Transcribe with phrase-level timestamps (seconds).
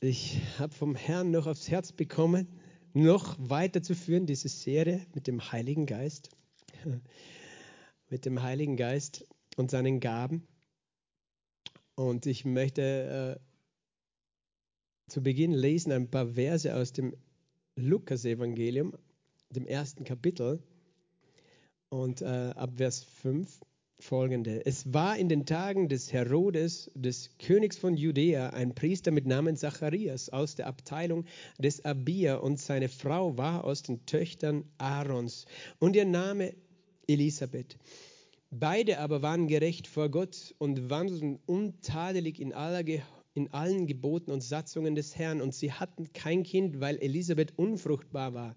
[0.00, 2.48] ich habe vom Herrn noch aufs Herz bekommen,
[2.92, 6.30] noch weiterzuführen, diese Serie mit dem Heiligen Geist.
[8.10, 9.26] mit dem Heiligen Geist
[9.56, 10.46] und seinen Gaben.
[11.94, 17.14] Und ich möchte äh, zu Beginn lesen ein paar Verse aus dem
[17.76, 18.96] Lukas-Evangelium,
[19.50, 20.62] dem ersten Kapitel,
[21.90, 23.60] und äh, ab Vers 5
[24.00, 24.64] folgende.
[24.64, 29.56] Es war in den Tagen des Herodes, des Königs von Judäa, ein Priester mit Namen
[29.56, 31.24] Zacharias aus der Abteilung
[31.58, 35.46] des Abia und seine Frau war aus den Töchtern Aarons
[35.78, 36.54] und ihr Name
[37.08, 37.76] Elisabeth.
[38.50, 42.82] Beide aber waren gerecht vor Gott und wandelten untadelig in, aller,
[43.34, 48.32] in allen Geboten und Satzungen des Herrn und sie hatten kein Kind, weil Elisabeth unfruchtbar
[48.32, 48.56] war.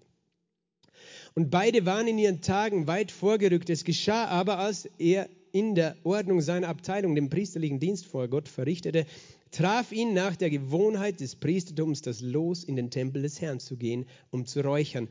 [1.34, 3.70] Und beide waren in ihren Tagen weit vorgerückt.
[3.70, 8.48] Es geschah aber, als er in der Ordnung seiner Abteilung den priesterlichen Dienst vor Gott
[8.48, 9.06] verrichtete,
[9.50, 13.76] traf ihn nach der Gewohnheit des Priestertums das Los, in den Tempel des Herrn zu
[13.76, 15.08] gehen, um zu räuchern.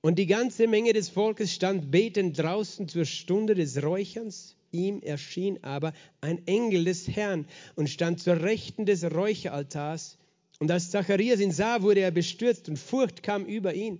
[0.00, 4.56] Und die ganze Menge des Volkes stand betend draußen zur Stunde des Räucherns.
[4.72, 10.16] Ihm erschien aber ein Engel des Herrn und stand zur Rechten des Räucheraltars.
[10.60, 13.98] Und als Zacharias ihn sah, wurde er bestürzt und Furcht kam über ihn.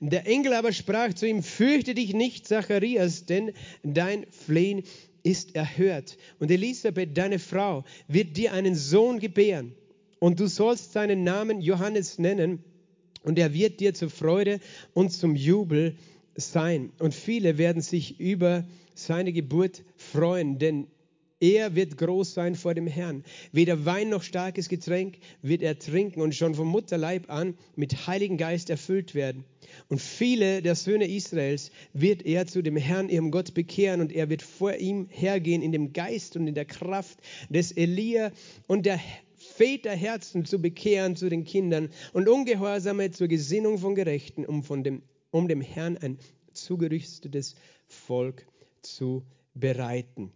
[0.00, 3.52] Der Engel aber sprach zu ihm, fürchte dich nicht, Zacharias, denn
[3.84, 4.82] dein Flehen
[5.22, 6.18] ist erhört.
[6.40, 9.72] Und Elisabeth, deine Frau, wird dir einen Sohn gebären.
[10.18, 12.64] Und du sollst seinen Namen Johannes nennen.
[13.22, 14.58] Und er wird dir zur Freude
[14.94, 15.94] und zum Jubel
[16.34, 16.90] sein.
[16.98, 18.66] Und viele werden sich über
[18.96, 20.88] seine Geburt freuen, denn
[21.40, 23.24] er wird groß sein vor dem Herrn.
[23.50, 28.36] Weder Wein noch starkes Getränk wird er trinken und schon vom Mutterleib an mit Heiligen
[28.36, 29.44] Geist erfüllt werden.
[29.88, 34.28] Und viele der Söhne Israels wird er zu dem Herrn, ihrem Gott, bekehren und er
[34.28, 38.32] wird vor ihm hergehen in dem Geist und in der Kraft des Elia
[38.66, 39.00] und der
[39.36, 45.02] Väterherzen zu bekehren zu den Kindern und Ungehorsame zur Gesinnung von Gerechten, um, von dem,
[45.30, 46.18] um dem Herrn ein
[46.52, 47.54] zugerüstetes
[47.86, 48.46] Volk
[48.82, 50.32] zu bereiten.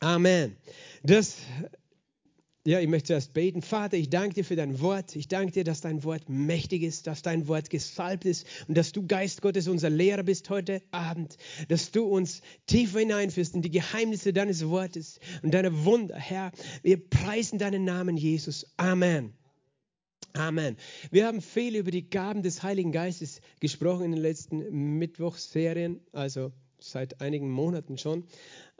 [0.00, 0.56] Amen.
[1.02, 1.36] Das,
[2.64, 3.62] ja, ich möchte zuerst beten.
[3.62, 5.16] Vater, ich danke dir für dein Wort.
[5.16, 8.92] Ich danke dir, dass dein Wort mächtig ist, dass dein Wort gesalbt ist und dass
[8.92, 11.36] du, Geist Gottes, unser Lehrer bist heute Abend,
[11.68, 16.52] dass du uns tiefer hineinführst in die Geheimnisse deines Wortes und deine Wunder, Herr.
[16.82, 18.66] Wir preisen deinen Namen, Jesus.
[18.76, 19.32] Amen.
[20.34, 20.76] Amen.
[21.10, 26.52] Wir haben viel über die Gaben des Heiligen Geistes gesprochen in den letzten Mittwochsferien, also
[26.78, 28.24] seit einigen Monaten schon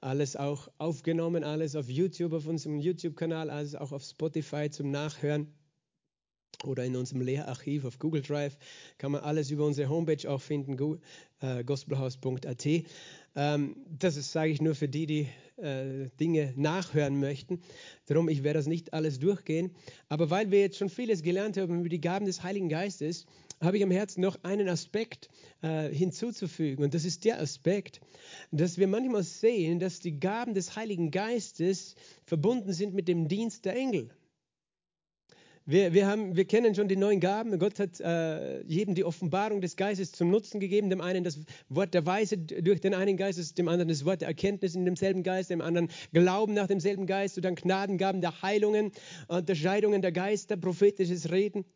[0.01, 5.53] alles auch aufgenommen, alles auf YouTube, auf unserem YouTube-Kanal, alles auch auf Spotify zum Nachhören
[6.65, 8.57] oder in unserem Lehrarchiv auf Google Drive
[8.99, 11.01] kann man alles über unsere Homepage auch finden,
[11.41, 12.67] äh, gospelhaus.at.
[13.37, 15.29] Ähm, das sage ich nur für die, die
[15.63, 17.61] äh, Dinge nachhören möchten.
[18.07, 19.71] Darum, ich werde das nicht alles durchgehen.
[20.09, 23.27] Aber weil wir jetzt schon vieles gelernt haben über die Gaben des Heiligen Geistes,
[23.61, 25.29] habe ich am Herzen noch einen Aspekt
[25.63, 26.85] äh, hinzuzufügen.
[26.85, 28.01] Und das ist der Aspekt,
[28.51, 33.65] dass wir manchmal sehen, dass die Gaben des Heiligen Geistes verbunden sind mit dem Dienst
[33.65, 34.11] der Engel.
[35.71, 37.59] Wir, wir, haben, wir kennen schon die neuen Gaben.
[37.59, 40.89] Gott hat äh, jedem die Offenbarung des Geistes zum Nutzen gegeben.
[40.89, 44.29] Dem einen das Wort der Weise durch den einen Geist, dem anderen das Wort der
[44.29, 48.93] Erkenntnis in demselben Geist, dem anderen Glauben nach demselben Geist und dann Gnadengaben der Heilungen,
[49.27, 51.67] Unterscheidungen der Geister, prophetisches Reden.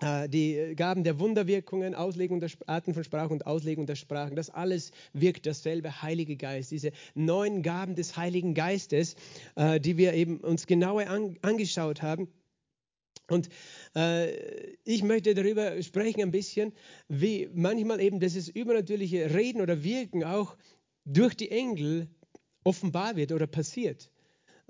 [0.00, 4.50] Äh, die Gaben der Wunderwirkungen, Auslegung der Arten von Sprache und Auslegung der Sprachen, das
[4.50, 6.70] alles wirkt dasselbe Heilige Geist.
[6.70, 9.14] Diese neun Gaben des Heiligen Geistes,
[9.56, 11.06] äh, die wir eben uns genauer
[11.42, 12.28] angeschaut haben.
[13.28, 13.48] Und
[13.94, 16.72] äh, ich möchte darüber sprechen ein bisschen,
[17.08, 20.56] wie manchmal eben dieses übernatürliche Reden oder Wirken auch
[21.04, 22.08] durch die Engel
[22.64, 24.10] offenbar wird oder passiert.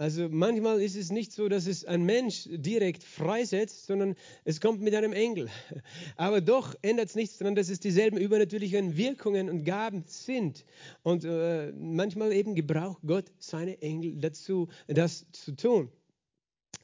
[0.01, 4.17] Also manchmal ist es nicht so, dass es ein Mensch direkt freisetzt, sondern
[4.47, 5.51] es kommt mit einem Engel.
[6.17, 10.65] Aber doch ändert es nichts daran, dass es dieselben übernatürlichen Wirkungen und Gaben sind.
[11.03, 15.91] Und äh, manchmal eben gebraucht Gott seine Engel dazu, das zu tun.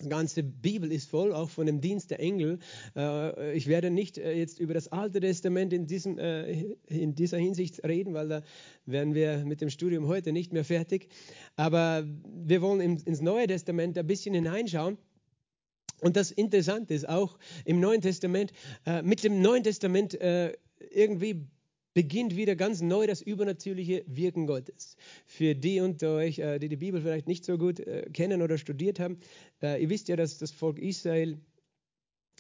[0.02, 2.58] Die ganze Bibel ist voll auch von dem Dienst der Engel.
[2.94, 7.38] Äh, ich werde nicht äh, jetzt über das Alte Testament in, diesem, äh, in dieser
[7.38, 8.42] Hinsicht reden, weil da
[8.84, 11.08] werden wir mit dem Studium heute nicht mehr fertig.
[11.56, 12.06] Aber
[12.44, 14.98] wir wollen ins Neue Testament ein bisschen hineinschauen.
[16.02, 18.52] Und das Interessante ist auch im Neuen Testament,
[19.02, 20.18] mit dem Neuen Testament
[20.90, 21.46] irgendwie
[21.96, 24.98] beginnt wieder ganz neu das übernatürliche Wirken Gottes.
[25.24, 28.58] Für die unter euch, äh, die die Bibel vielleicht nicht so gut äh, kennen oder
[28.58, 29.18] studiert haben,
[29.62, 31.38] äh, ihr wisst ja, dass das Volk Israel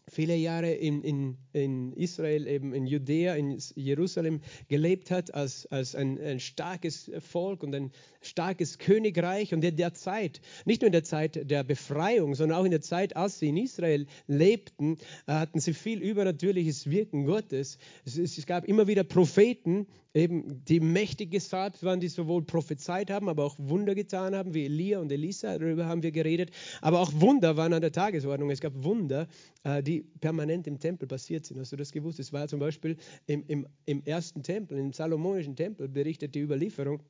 [0.08, 5.94] viele Jahre in, in, in Israel, eben in Judäa, in Jerusalem gelebt hat, als, als
[5.94, 9.52] ein, ein starkes Volk und ein starkes Königreich.
[9.52, 12.80] Und in der Zeit, nicht nur in der Zeit der Befreiung, sondern auch in der
[12.80, 17.78] Zeit, als sie in Israel lebten, äh, hatten sie viel übernatürliches Wirken Gottes.
[18.04, 19.86] Es, es gab immer wieder Propheten,
[20.16, 24.64] eben die mächtig gesalbt waren, die sowohl prophezeit haben, aber auch Wunder getan haben, wie
[24.64, 26.50] Elia und Elisa, darüber haben wir geredet.
[26.80, 28.50] Aber auch Wunder waren an der Tagesordnung.
[28.50, 29.28] Es gab Wunder,
[29.62, 31.60] äh, die permanent im Tempel passiert sind.
[31.60, 32.18] Hast du das gewusst?
[32.18, 32.96] Es war zum Beispiel
[33.26, 37.02] im, im, im ersten Tempel, im Salomonischen Tempel, berichtet die Überlieferung,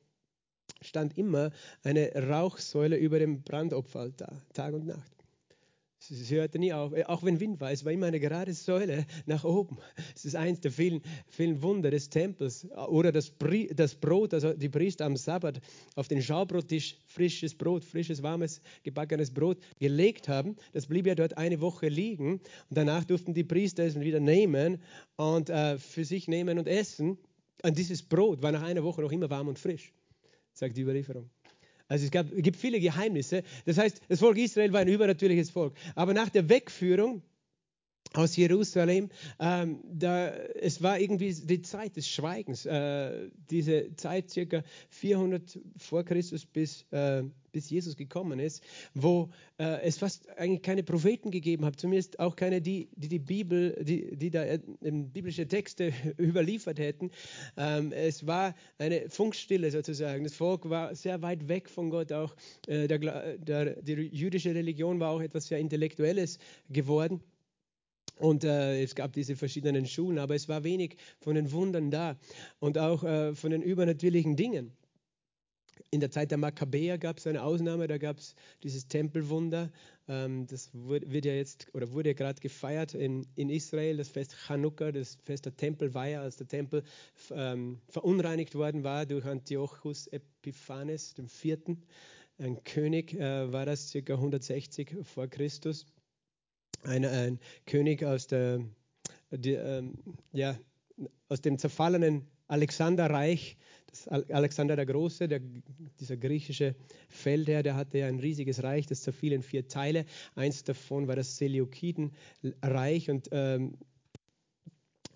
[0.81, 1.51] stand immer
[1.83, 5.16] eine Rauchsäule über dem Brandopferaltar, Tag und Nacht.
[5.99, 7.71] Es hörte nie auf, auch wenn Wind war.
[7.71, 9.77] Es war immer eine gerade Säule nach oben.
[10.15, 12.67] Es ist eins der vielen, vielen Wunder des Tempels.
[12.87, 13.33] Oder das,
[13.73, 15.59] das Brot, also die Priester am Sabbat
[15.95, 20.55] auf den Schaubrottisch frisches Brot, frisches, warmes, gebackenes Brot gelegt haben.
[20.71, 22.33] Das blieb ja dort eine Woche liegen.
[22.33, 24.81] Und danach durften die Priester es wieder nehmen
[25.15, 27.17] und äh, für sich nehmen und essen.
[27.63, 29.91] Und dieses Brot war nach einer Woche noch immer warm und frisch,
[30.53, 31.29] sagt die Überlieferung.
[31.87, 33.43] Also es, gab, es gibt viele Geheimnisse.
[33.65, 35.73] Das heißt, das Volk Israel war ein übernatürliches Volk.
[35.95, 37.21] Aber nach der Wegführung
[38.13, 39.09] aus Jerusalem,
[39.39, 46.03] ähm, da, es war irgendwie die Zeit des Schweigens, äh, diese Zeit circa 400 vor
[46.03, 48.63] Christus bis, äh, bis Jesus gekommen ist,
[48.93, 53.19] wo äh, es fast eigentlich keine Propheten gegeben hat, zumindest auch keine, die die, die
[53.19, 57.11] Bibel, die, die da äh, biblische Texte überliefert hätten.
[57.57, 60.23] Ähm, es war eine Funkstille sozusagen.
[60.23, 62.11] Das Volk war sehr weit weg von Gott.
[62.11, 62.35] Auch
[62.67, 66.39] äh, der, der, die jüdische Religion war auch etwas sehr Intellektuelles
[66.69, 67.21] geworden.
[68.19, 72.17] Und äh, es gab diese verschiedenen Schulen, aber es war wenig von den Wundern da
[72.59, 74.71] und auch äh, von den übernatürlichen Dingen.
[75.91, 79.71] In der Zeit der Makkabäer gab es eine Ausnahme, da gab es dieses Tempelwunder.
[80.07, 84.09] Ähm, das wurde, wird ja jetzt oder wurde ja gerade gefeiert in, in Israel, das
[84.09, 86.83] Fest Chanukka, das Fest der Tempelweihe, als der Tempel
[87.31, 91.83] ähm, verunreinigt worden war durch Antiochus Epiphanes, Vierten.
[92.39, 94.13] Ein König äh, war das, ca.
[94.13, 95.85] 160 vor Christus
[96.83, 98.61] ein, ein König aus, der,
[99.31, 99.93] die, ähm,
[100.31, 100.57] ja,
[101.29, 103.57] aus dem zerfallenen Alexanderreich,
[103.87, 105.41] das Alexander der Große, der,
[105.99, 106.75] dieser griechische
[107.09, 110.05] Feldherr, der hatte ja ein riesiges Reich, das zerfiel in vier Teile.
[110.35, 113.77] Eins davon war das Seleukidenreich und ähm,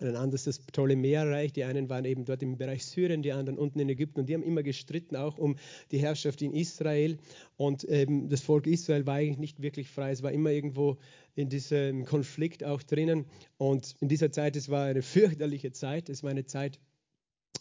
[0.02, 1.52] ein anderes das Ptolemäerreich.
[1.52, 4.20] Die einen waren eben dort im Bereich Syrien, die anderen unten in Ägypten.
[4.20, 5.56] Und die haben immer gestritten auch um
[5.90, 7.18] die Herrschaft in Israel.
[7.56, 10.10] Und eben das Volk Israel war eigentlich nicht wirklich frei.
[10.10, 10.98] Es war immer irgendwo
[11.34, 13.26] in diesem Konflikt auch drinnen.
[13.56, 16.08] Und in dieser Zeit, es war eine fürchterliche Zeit.
[16.08, 16.78] Es war eine Zeit,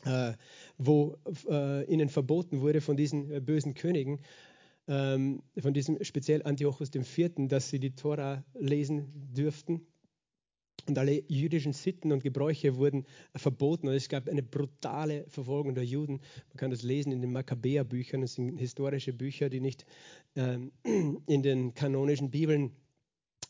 [0.05, 0.33] äh,
[0.77, 1.17] wo
[1.49, 4.19] äh, ihnen verboten wurde von diesen äh, bösen Königen,
[4.87, 9.85] ähm, von diesem speziell Antiochus IV., dass sie die Tora lesen dürften
[10.87, 13.87] und alle jüdischen Sitten und Gebräuche wurden verboten.
[13.87, 16.21] Und es gab eine brutale Verfolgung der Juden.
[16.49, 18.21] Man kann das lesen in den Makkabäerbüchern.
[18.21, 19.85] Das sind historische Bücher, die nicht
[20.35, 20.71] ähm,
[21.27, 22.71] in den kanonischen Bibeln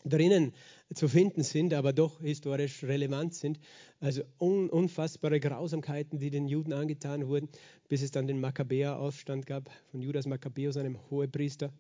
[0.06, 0.54] drinnen
[0.94, 3.60] zu finden sind, aber doch historisch relevant sind.
[4.00, 7.50] Also un unfassbare Grausamkeiten, die den Juden angetan wurden,
[7.88, 11.72] bis es dann den Makkabäeraufstand gab von Judas Makkabäus, einem Hohepriester.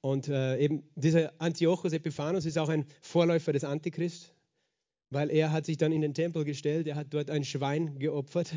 [0.00, 4.34] Und äh, eben dieser Antiochus Epiphanos ist auch ein Vorläufer des Antichrist,
[5.10, 8.54] weil er hat sich dann in den Tempel gestellt, er hat dort ein Schwein geopfert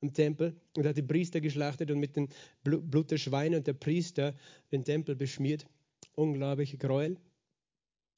[0.00, 2.28] am Tempel und hat die Priester geschlachtet und mit dem
[2.62, 4.34] Blut der Schweine und der Priester
[4.72, 5.66] den Tempel beschmiert.
[6.14, 7.16] Unglaubliche Gräuel.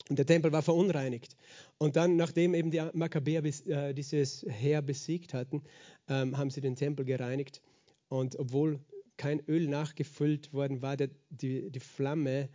[0.09, 1.37] Und der Tempel war verunreinigt.
[1.79, 5.63] Und dann, nachdem eben die Makkabäer äh, dieses Heer besiegt hatten,
[6.09, 7.61] ähm, haben sie den Tempel gereinigt.
[8.09, 8.81] Und obwohl
[9.17, 12.49] kein Öl nachgefüllt worden war, die, Flamme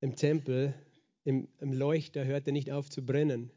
[0.00, 0.74] im Tempel,
[1.24, 3.50] im, im Leuchter, hörte nicht auf zu brennen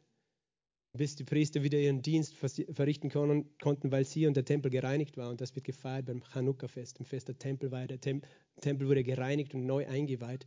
[0.97, 5.29] bis die Priester wieder ihren Dienst verrichten konnten, weil sie und der Tempel gereinigt war.
[5.29, 7.87] Und das wird gefeiert beim Chanukka-Fest, dem Fest der Tempelweihe.
[7.87, 10.45] Der Tempel wurde gereinigt und neu eingeweiht.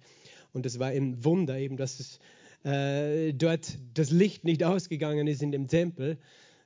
[0.52, 2.18] Und das war ein Wunder eben, dass es,
[2.64, 6.18] äh, dort das Licht nicht ausgegangen ist in dem Tempel,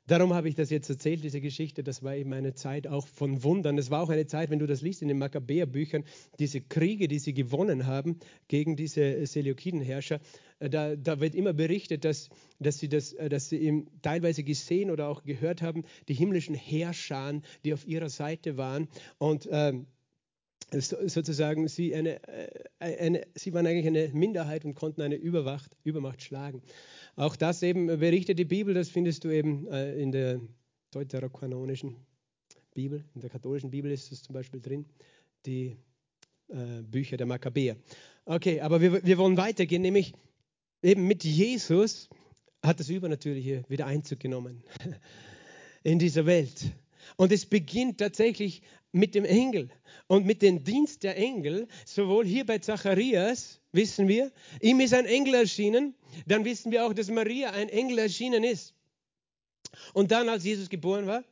[0.07, 1.83] Darum habe ich das jetzt erzählt, diese Geschichte.
[1.83, 3.79] Das war eben eine Zeit auch von Wundern.
[3.79, 6.05] Es war auch eine Zeit, wenn du das liest in den Makkabäerbüchern,
[6.39, 10.21] diese Kriege, die sie gewonnen haben gegen diese Seleukidenherrscher.
[10.59, 14.91] Äh, da, da, wird immer berichtet, dass, dass sie, das, äh, dass sie teilweise gesehen
[14.91, 18.89] oder auch gehört haben, die himmlischen Herrscher, die auf ihrer Seite waren.
[19.17, 19.87] Und ähm,
[20.71, 26.23] sozusagen sie, eine, äh, eine, sie waren eigentlich eine Minderheit und konnten eine Übermacht, Übermacht
[26.23, 26.63] schlagen.
[27.17, 30.41] Auch das eben berichtet die Bibel, das findest du eben äh, in der
[30.91, 31.97] deuterokanonischen
[32.75, 34.87] Bibel, in der katholischen Bibel ist es zum Beispiel drin,
[35.47, 35.77] die
[36.49, 37.77] äh, Bücher der Makkabäer.
[38.25, 40.13] Okay, aber wir, wir wollen weitergehen, nämlich
[40.83, 42.09] eben mit Jesus
[42.63, 44.65] hat das Übernatürliche wieder Einzug genommen
[45.83, 46.73] in dieser Welt.
[47.17, 49.71] Und es beginnt tatsächlich mit dem Engel
[50.07, 54.31] und mit dem Dienst der Engel, sowohl hier bei Zacharias, wissen wir,
[54.61, 55.95] ihm ist ein Engel erschienen,
[56.27, 58.75] dann wissen wir auch, dass Maria ein Engel erschienen ist.
[59.93, 61.25] Und dann, als Jesus geboren war,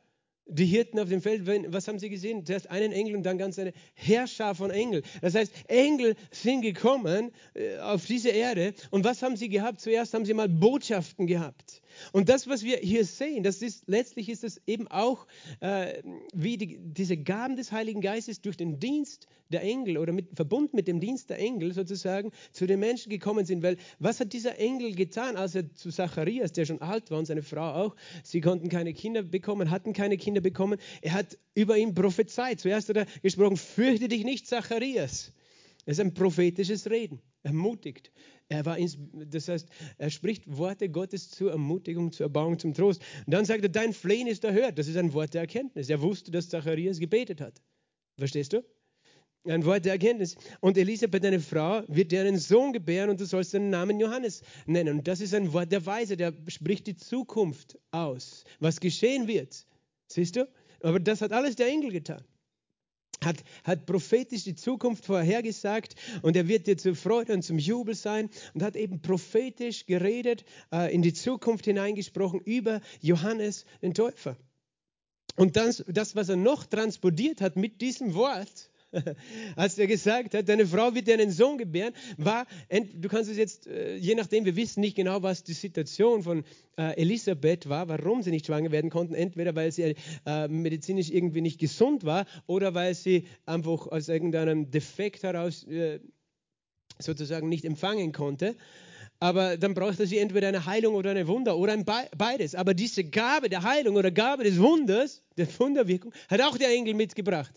[0.45, 2.45] die Hirten auf dem Feld, was haben sie gesehen?
[2.45, 5.03] Zuerst einen Engel und dann ganz eine Herrscher von Engeln.
[5.21, 9.79] Das heißt, Engel sind gekommen äh, auf diese Erde und was haben sie gehabt?
[9.79, 11.81] Zuerst haben sie mal Botschaften gehabt.
[12.11, 15.27] Und das, was wir hier sehen, das ist letztlich ist es eben auch
[15.59, 16.01] äh,
[16.33, 20.75] wie die, diese Gaben des Heiligen Geistes durch den Dienst der Engel oder mit, verbunden
[20.75, 23.63] mit dem Dienst der Engel sozusagen zu den Menschen gekommen sind.
[23.63, 27.25] Weil was hat dieser Engel getan, als er zu Zacharias, der schon alt war und
[27.25, 30.79] seine Frau auch, sie konnten keine Kinder bekommen, hatten keine Kinder bekommen.
[31.01, 32.59] Er hat über ihn prophezeit.
[32.59, 35.31] Zuerst hat er gesprochen, fürchte dich nicht, Zacharias.
[35.85, 38.11] Das ist ein prophetisches Reden, ermutigt.
[38.49, 38.77] Er war
[39.27, 43.01] das heißt, er spricht Worte Gottes zur Ermutigung, zur Erbauung, zum Trost.
[43.25, 44.77] Und dann sagt er, dein Flehen ist erhört.
[44.77, 45.89] Das ist ein Wort der Erkenntnis.
[45.89, 47.61] Er wusste, dass Zacharias gebetet hat.
[48.17, 48.63] Verstehst du?
[49.45, 50.35] Ein Wort der Erkenntnis.
[50.61, 54.41] Und Elisabeth, deine Frau, wird dir einen Sohn gebären und du sollst den Namen Johannes
[54.65, 54.99] nennen.
[54.99, 59.65] Und das ist ein Wort der Weise, der spricht die Zukunft aus, was geschehen wird.
[60.07, 60.47] Siehst du?
[60.81, 62.23] Aber das hat alles der Engel getan
[63.25, 67.95] hat, hat prophetisch die Zukunft vorhergesagt und er wird dir zur Freude und zum Jubel
[67.95, 74.37] sein und hat eben prophetisch geredet, äh, in die Zukunft hineingesprochen über Johannes den Täufer.
[75.35, 78.69] Und das, das, was er noch transportiert hat mit diesem Wort,
[79.55, 83.37] als er gesagt hat, deine Frau wird dir einen Sohn gebären, war, du kannst es
[83.37, 86.43] jetzt, äh, je nachdem, wir wissen nicht genau, was die Situation von
[86.77, 89.95] äh, Elisabeth war, warum sie nicht schwanger werden konnten, entweder weil sie
[90.25, 95.65] äh, medizinisch irgendwie nicht gesund war oder weil sie einfach aus irgendeinem Defekt heraus
[96.99, 98.55] sozusagen nicht empfangen konnte.
[99.19, 102.55] Aber dann brauchte sie entweder eine Heilung oder eine Wunder oder ein beides.
[102.55, 106.93] Aber diese Gabe der Heilung oder Gabe des Wunders, der Wunderwirkung, hat auch der Engel
[106.93, 107.53] mitgebracht.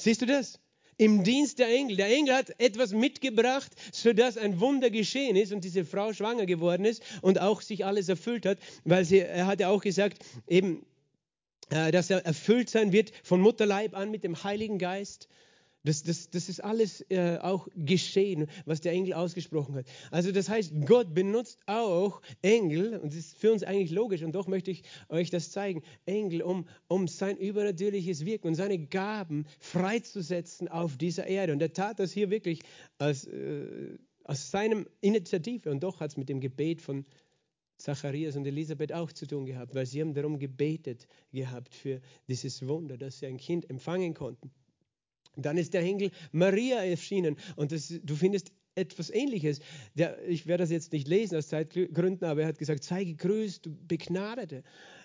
[0.00, 0.58] Siehst du das?
[0.96, 1.96] Im Dienst der Engel.
[1.96, 6.84] Der Engel hat etwas mitgebracht, sodass ein Wunder geschehen ist und diese Frau schwanger geworden
[6.84, 10.84] ist und auch sich alles erfüllt hat, weil sie, er hat ja auch gesagt, eben,
[11.70, 15.28] äh, dass er erfüllt sein wird von Mutterleib an mit dem Heiligen Geist.
[15.82, 19.86] Das, das, das ist alles äh, auch geschehen, was der Engel ausgesprochen hat.
[20.10, 24.32] Also das heißt, Gott benutzt auch Engel, und das ist für uns eigentlich logisch, und
[24.32, 29.46] doch möchte ich euch das zeigen, Engel, um, um sein übernatürliches Wirken und seine Gaben
[29.58, 31.54] freizusetzen auf dieser Erde.
[31.54, 32.60] Und er tat das hier wirklich
[32.98, 37.06] aus, äh, aus seinem Initiative, und doch hat es mit dem Gebet von
[37.78, 42.68] Zacharias und Elisabeth auch zu tun gehabt, weil sie haben darum gebetet gehabt für dieses
[42.68, 44.50] Wunder, dass sie ein Kind empfangen konnten.
[45.36, 49.60] Dann ist der Engel Maria erschienen und das, du findest etwas Ähnliches.
[49.94, 53.66] Der, ich werde das jetzt nicht lesen aus Zeitgründen, aber er hat gesagt, sei gegrüßt,
[53.66, 54.62] du Begnadete,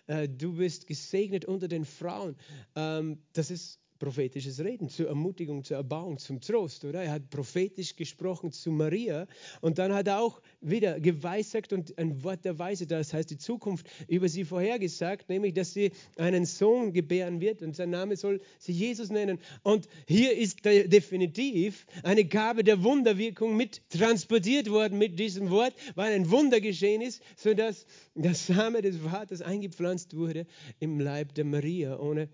[0.07, 2.35] äh, du bist gesegnet unter den Frauen.
[2.75, 7.03] Ähm, das ist prophetisches Reden, zur Ermutigung, zur Erbauung, zum Trost, oder?
[7.03, 9.27] Er hat prophetisch gesprochen zu Maria
[9.61, 13.37] und dann hat er auch wieder geweissagt und ein Wort der Weise, das heißt die
[13.37, 18.41] Zukunft über sie vorhergesagt, nämlich, dass sie einen Sohn gebären wird und sein Name soll
[18.59, 19.39] sie Jesus nennen.
[19.63, 26.13] Und hier ist definitiv eine Gabe der Wunderwirkung mit transportiert worden mit diesem Wort, weil
[26.13, 27.85] ein Wunder geschehen ist, sodass
[28.15, 30.45] der Same des Vaters eingepflanzt wurde
[30.79, 32.29] im Leib der Maria, ohne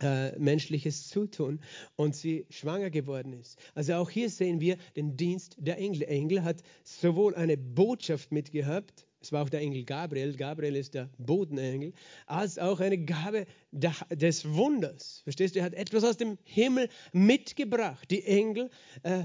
[0.00, 1.60] äh, menschliches Zutun
[1.96, 3.58] und sie schwanger geworden ist.
[3.74, 6.00] Also auch hier sehen wir den Dienst der Engel.
[6.00, 10.94] Der Engel hat sowohl eine Botschaft mitgehabt, es war auch der Engel Gabriel, Gabriel ist
[10.94, 11.92] der Bodenengel,
[12.26, 15.20] als auch eine Gabe des Wunders.
[15.24, 15.58] Verstehst du?
[15.58, 18.10] Er hat etwas aus dem Himmel mitgebracht.
[18.10, 18.70] Die Engel,
[19.02, 19.24] äh,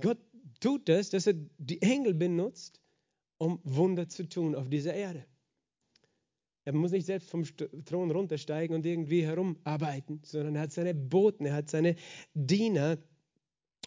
[0.00, 0.18] Gott
[0.60, 2.80] tut das, dass er die Engel benutzt,
[3.36, 5.26] um Wunder zu tun auf dieser Erde.
[6.64, 7.44] Er muss nicht selbst vom
[7.84, 11.96] Thron runtersteigen und irgendwie herumarbeiten, sondern er hat seine Boten, er hat seine
[12.34, 12.98] Diener.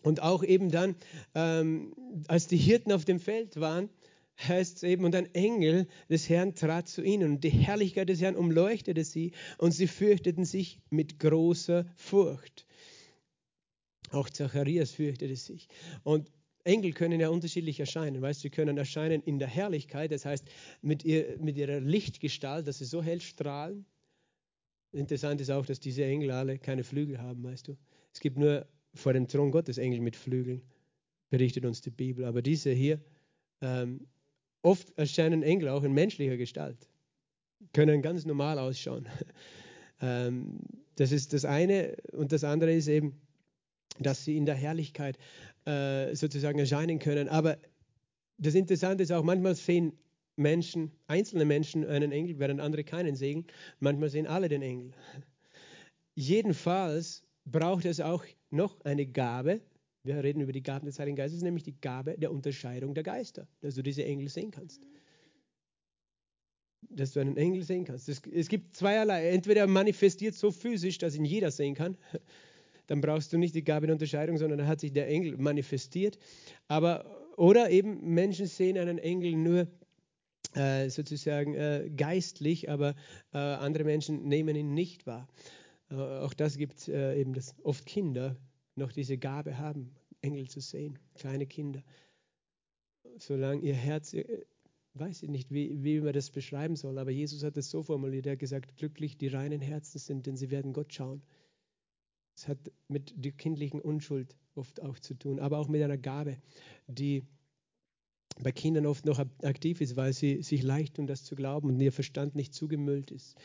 [0.03, 0.95] Und auch eben dann,
[1.33, 1.95] ähm,
[2.27, 3.89] als die Hirten auf dem Feld waren,
[4.39, 8.21] heißt es eben, und ein Engel des Herrn trat zu ihnen und die Herrlichkeit des
[8.21, 12.67] Herrn umleuchtete sie und sie fürchteten sich mit großer Furcht.
[14.11, 15.67] Auch Zacharias fürchtete sich.
[16.03, 16.31] Und
[16.67, 18.21] Engel können ja unterschiedlich erscheinen.
[18.21, 20.45] Weißt, sie können erscheinen in der Herrlichkeit, das heißt
[20.81, 23.85] mit, ihr, mit ihrer Lichtgestalt, dass sie so hell strahlen.
[24.91, 27.77] Interessant ist auch, dass diese Engel alle keine Flügel haben, weißt du.
[28.13, 30.61] Es gibt nur vor dem Thron Gottes Engel mit Flügeln,
[31.29, 32.25] berichtet uns die Bibel.
[32.25, 32.99] Aber diese hier,
[33.61, 34.07] ähm,
[34.61, 36.89] oft erscheinen Engel auch in menschlicher Gestalt,
[37.73, 39.07] können ganz normal ausschauen.
[40.01, 40.59] ähm,
[40.95, 41.95] das ist das eine.
[42.13, 43.21] Und das andere ist eben,
[43.99, 45.17] dass sie in der Herrlichkeit
[45.67, 47.27] äh, sozusagen erscheinen können.
[47.27, 47.57] Aber
[48.37, 49.93] das Interessante ist auch, manchmal sehen
[50.37, 53.45] Menschen, einzelne Menschen einen Engel, während andere keinen sehen.
[53.79, 54.91] Manchmal sehen alle den Engel.
[56.15, 59.61] Jedenfalls braucht es auch noch eine Gabe.
[60.03, 63.47] Wir reden über die Gaben des Heiligen Geistes, nämlich die Gabe der Unterscheidung der Geister,
[63.59, 64.87] dass du diese Engel sehen kannst.
[66.89, 68.07] Dass du einen Engel sehen kannst.
[68.07, 69.31] Es, es gibt zweierlei.
[69.31, 71.97] Entweder manifestiert so physisch, dass ihn jeder sehen kann.
[72.87, 76.17] Dann brauchst du nicht die Gabe der Unterscheidung, sondern da hat sich der Engel manifestiert.
[76.67, 77.05] Aber,
[77.37, 79.67] oder eben Menschen sehen einen Engel nur
[80.55, 82.95] äh, sozusagen äh, geistlich, aber
[83.33, 85.27] äh, andere Menschen nehmen ihn nicht wahr.
[85.91, 88.37] Äh, auch das gibt äh, eben, dass oft Kinder
[88.75, 89.91] noch diese Gabe haben,
[90.21, 91.83] Engel zu sehen, kleine Kinder.
[93.17, 94.45] Solange ihr Herz, äh,
[94.93, 98.25] weiß ich nicht, wie, wie man das beschreiben soll, aber Jesus hat es so formuliert,
[98.25, 101.21] er hat gesagt, glücklich die reinen Herzen sind, denn sie werden Gott schauen.
[102.37, 106.37] Es hat mit der kindlichen Unschuld oft auch zu tun, aber auch mit einer Gabe,
[106.87, 107.23] die
[108.39, 111.79] bei Kindern oft noch aktiv ist, weil sie sich leicht tun, das zu glauben und
[111.79, 113.35] ihr Verstand nicht zugemüllt ist.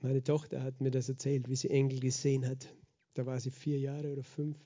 [0.00, 2.74] Meine Tochter hat mir das erzählt, wie sie Engel gesehen hat.
[3.12, 4.56] Da war sie vier Jahre oder fünf.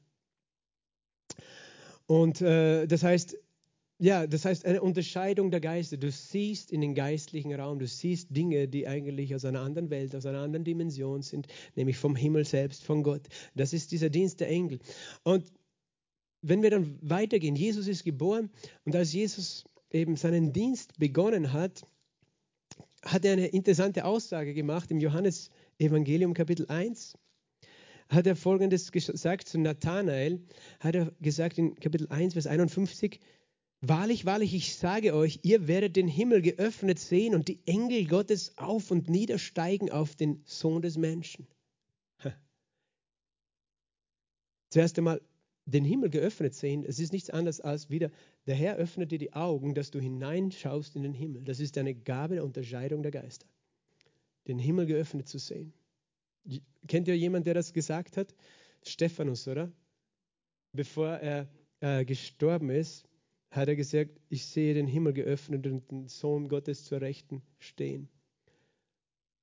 [2.06, 3.36] Und äh, das heißt,
[4.04, 5.96] ja, das heißt eine Unterscheidung der Geister.
[5.96, 10.14] Du siehst in den geistlichen Raum, du siehst Dinge, die eigentlich aus einer anderen Welt,
[10.14, 13.22] aus einer anderen Dimension sind, nämlich vom Himmel selbst, von Gott.
[13.54, 14.80] Das ist dieser Dienst der Engel.
[15.22, 15.50] Und
[16.42, 18.50] wenn wir dann weitergehen, Jesus ist geboren
[18.84, 21.86] und als Jesus eben seinen Dienst begonnen hat,
[23.06, 27.14] hat er eine interessante Aussage gemacht im Johannes Evangelium Kapitel 1.
[28.10, 30.42] Hat er folgendes gesagt zu Nathanael,
[30.80, 33.18] hat er gesagt in Kapitel 1, Vers 51,
[33.86, 38.56] Wahrlich, wahrlich, ich sage euch, ihr werdet den Himmel geöffnet sehen und die Engel Gottes
[38.56, 41.46] auf und niedersteigen auf den Sohn des Menschen.
[44.70, 45.20] Zuerst einmal,
[45.66, 48.10] den Himmel geöffnet sehen, es ist nichts anderes als wieder,
[48.46, 51.44] der Herr öffnet dir die Augen, dass du hineinschaust in den Himmel.
[51.44, 53.46] Das ist eine Gabe der Unterscheidung der Geister.
[54.48, 55.74] Den Himmel geöffnet zu sehen.
[56.88, 58.34] Kennt ihr jemanden, der das gesagt hat?
[58.82, 59.70] Stephanus, oder?
[60.72, 61.48] Bevor er
[61.80, 63.06] äh, gestorben ist,
[63.56, 68.08] hat er gesagt, ich sehe den Himmel geöffnet und den Sohn Gottes zur Rechten stehen.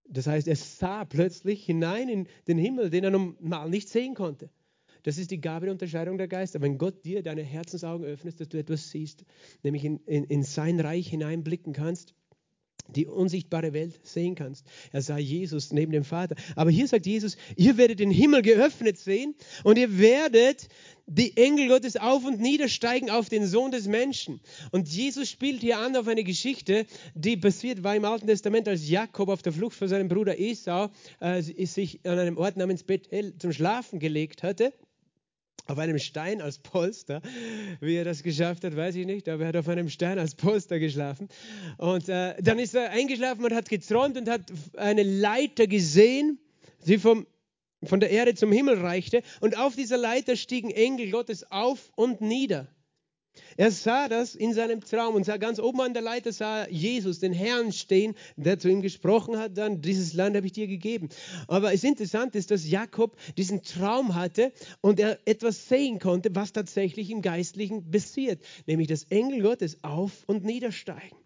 [0.08, 4.50] Das heißt, er sah plötzlich hinein in den Himmel, den er normal nicht sehen konnte.
[5.04, 6.62] Das ist die Gabe der Unterscheidung der Geister.
[6.62, 9.26] Wenn Gott dir deine Herzensaugen öffnet, dass du etwas siehst,
[9.64, 12.14] nämlich in, in, in sein Reich hineinblicken kannst,
[12.96, 14.66] die unsichtbare Welt sehen kannst.
[14.92, 16.36] Er sah Jesus neben dem Vater.
[16.56, 20.68] Aber hier sagt Jesus, ihr werdet den Himmel geöffnet sehen und ihr werdet
[21.08, 24.40] die Engel Gottes auf und niedersteigen auf den Sohn des Menschen.
[24.72, 28.88] Und Jesus spielt hier an auf eine Geschichte, die passiert war im Alten Testament, als
[28.88, 33.38] Jakob auf der Flucht vor seinem Bruder Esau äh, sich an einem Ort namens Bethel
[33.38, 34.74] zum Schlafen gelegt hatte
[35.68, 37.22] auf einem Stein als Polster.
[37.80, 40.36] Wie er das geschafft hat, weiß ich nicht, aber er hat auf einem Stein als
[40.36, 41.28] Polster geschlafen.
[41.78, 44.42] Und äh, dann ist er eingeschlafen und hat geträumt und hat
[44.78, 46.40] eine Leiter gesehen,
[46.86, 47.26] die vom,
[47.84, 49.24] von der Erde zum Himmel reichte.
[49.40, 52.68] Und auf dieser Leiter stiegen Engel Gottes auf und nieder.
[53.58, 57.20] Er sah das in seinem Traum und sah ganz oben an der Leiter sah Jesus,
[57.20, 61.10] den Herrn stehen, der zu ihm gesprochen hat, dann dieses Land habe ich dir gegeben.
[61.48, 66.54] Aber es interessant ist, dass Jakob diesen Traum hatte und er etwas sehen konnte, was
[66.54, 71.18] tatsächlich im Geistlichen passiert, nämlich dass Engel Gottes auf und niedersteigen.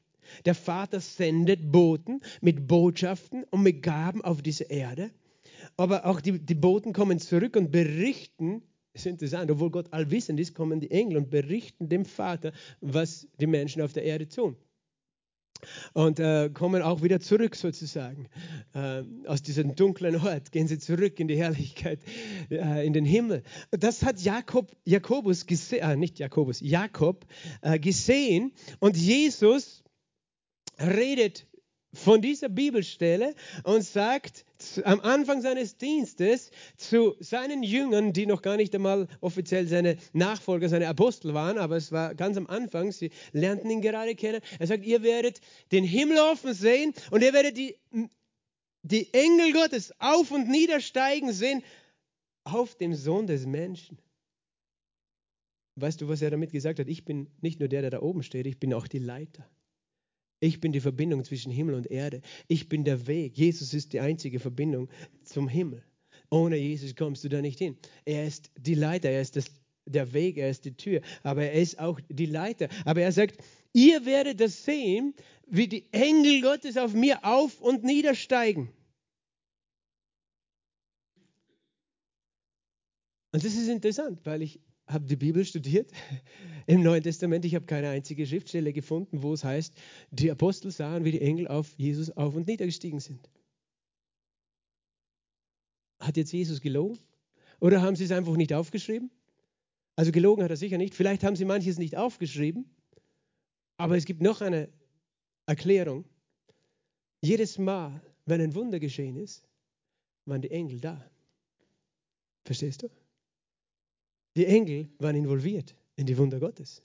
[0.45, 5.11] Der Vater sendet Boten mit Botschaften und mit Gaben auf diese Erde.
[5.77, 8.63] Aber auch die, die Boten kommen zurück und berichten
[8.95, 13.47] ist interessant, obwohl Gott allwissend ist, kommen die Engel und berichten dem Vater, was die
[13.47, 14.55] Menschen auf der Erde tun.
[15.93, 18.27] Und äh, kommen auch wieder zurück sozusagen.
[18.73, 21.99] Äh, aus diesem dunklen Ort gehen sie zurück in die Herrlichkeit,
[22.51, 23.43] äh, in den Himmel.
[23.71, 27.25] Das hat Jakob, Jakobus gesehen, äh, nicht Jakobus, Jakob
[27.61, 28.51] äh, gesehen.
[28.79, 29.83] Und Jesus
[30.79, 31.47] redet
[31.95, 34.45] von dieser Bibelstelle und sagt
[34.83, 40.69] am Anfang seines Dienstes zu seinen Jüngern, die noch gar nicht einmal offiziell seine Nachfolger,
[40.69, 44.41] seine Apostel waren, aber es war ganz am Anfang, sie lernten ihn gerade kennen.
[44.59, 47.75] Er sagt, ihr werdet den Himmel offen sehen und ihr werdet die,
[48.83, 51.63] die Engel Gottes auf und niedersteigen sehen
[52.43, 53.97] auf dem Sohn des Menschen.
[55.75, 56.87] Weißt du, was er damit gesagt hat?
[56.87, 59.45] Ich bin nicht nur der, der da oben steht, ich bin auch die Leiter.
[60.39, 62.21] Ich bin die Verbindung zwischen Himmel und Erde.
[62.47, 63.37] Ich bin der Weg.
[63.37, 64.89] Jesus ist die einzige Verbindung
[65.23, 65.83] zum Himmel.
[66.29, 67.77] Ohne Jesus kommst du da nicht hin.
[68.03, 69.45] Er ist die Leiter, er ist das,
[69.85, 72.67] der Weg, er ist die Tür, aber er ist auch die Leiter.
[72.83, 73.37] Aber er sagt,
[73.73, 75.13] ihr werdet das sehen,
[75.47, 78.69] wie die Engel Gottes auf mir auf und niedersteigen.
[83.31, 85.91] Und das ist interessant, weil ich habe die Bibel studiert
[86.67, 87.45] im Neuen Testament.
[87.45, 89.73] Ich habe keine einzige Schriftstelle gefunden, wo es heißt,
[90.11, 93.29] die Apostel sahen, wie die Engel auf Jesus auf und niedergestiegen sind.
[95.99, 96.99] Hat jetzt Jesus gelogen?
[97.59, 99.09] Oder haben sie es einfach nicht aufgeschrieben?
[99.95, 100.93] Also gelogen hat er sicher nicht.
[100.93, 102.65] Vielleicht haben sie manches nicht aufgeschrieben.
[103.77, 104.69] Aber es gibt noch eine
[105.45, 106.05] Erklärung.
[107.21, 109.43] Jedes Mal, wenn ein Wunder geschehen ist,
[110.25, 111.09] waren die Engel da.
[112.43, 112.89] Verstehst du?
[114.35, 116.83] Die Engel waren involviert in die Wunder Gottes.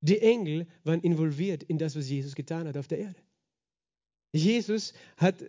[0.00, 3.20] Die Engel waren involviert in das, was Jesus getan hat auf der Erde.
[4.32, 5.44] Jesus hat,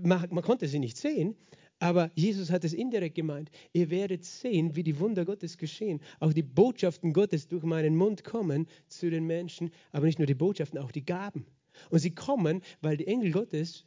[0.00, 1.36] man, konnte sie nicht sehen,
[1.80, 3.50] aber Jesus hat es indirekt gemeint.
[3.72, 6.00] Ihr werdet sehen, wie die Wunder Gottes geschehen.
[6.20, 10.34] Auch die Botschaften Gottes durch meinen Mund kommen zu den Menschen, aber nicht nur die
[10.34, 11.46] Botschaften, auch die Gaben.
[11.90, 13.84] Und sie kommen, weil die Engel Gottes,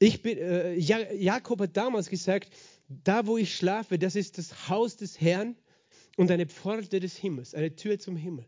[0.00, 2.50] ich bin, äh, Jakob hat damals gesagt,
[2.90, 5.56] da wo ich schlafe, das ist das Haus des Herrn
[6.16, 8.46] und eine Pforte des Himmels, eine Tür zum Himmel.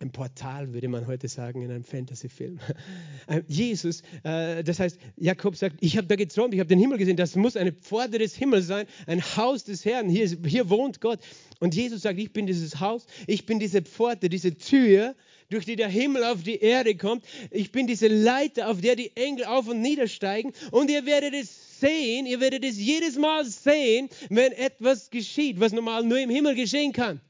[0.00, 2.58] Ein Portal, würde man heute sagen, in einem Fantasy-Film.
[3.46, 7.16] Jesus, äh, das heißt, Jakob sagt, ich habe da geträumt, ich habe den Himmel gesehen,
[7.16, 11.20] das muss eine Pforte des Himmels sein, ein Haus des Herrn, hier, hier wohnt Gott.
[11.60, 15.14] Und Jesus sagt, ich bin dieses Haus, ich bin diese Pforte, diese Tür,
[15.48, 17.24] durch die der Himmel auf die Erde kommt.
[17.50, 20.52] Ich bin diese Leiter, auf der die Engel auf und niedersteigen.
[20.70, 25.72] Und ihr werdet es sehen, ihr werdet es jedes Mal sehen, wenn etwas geschieht, was
[25.72, 27.20] normal nur im Himmel geschehen kann.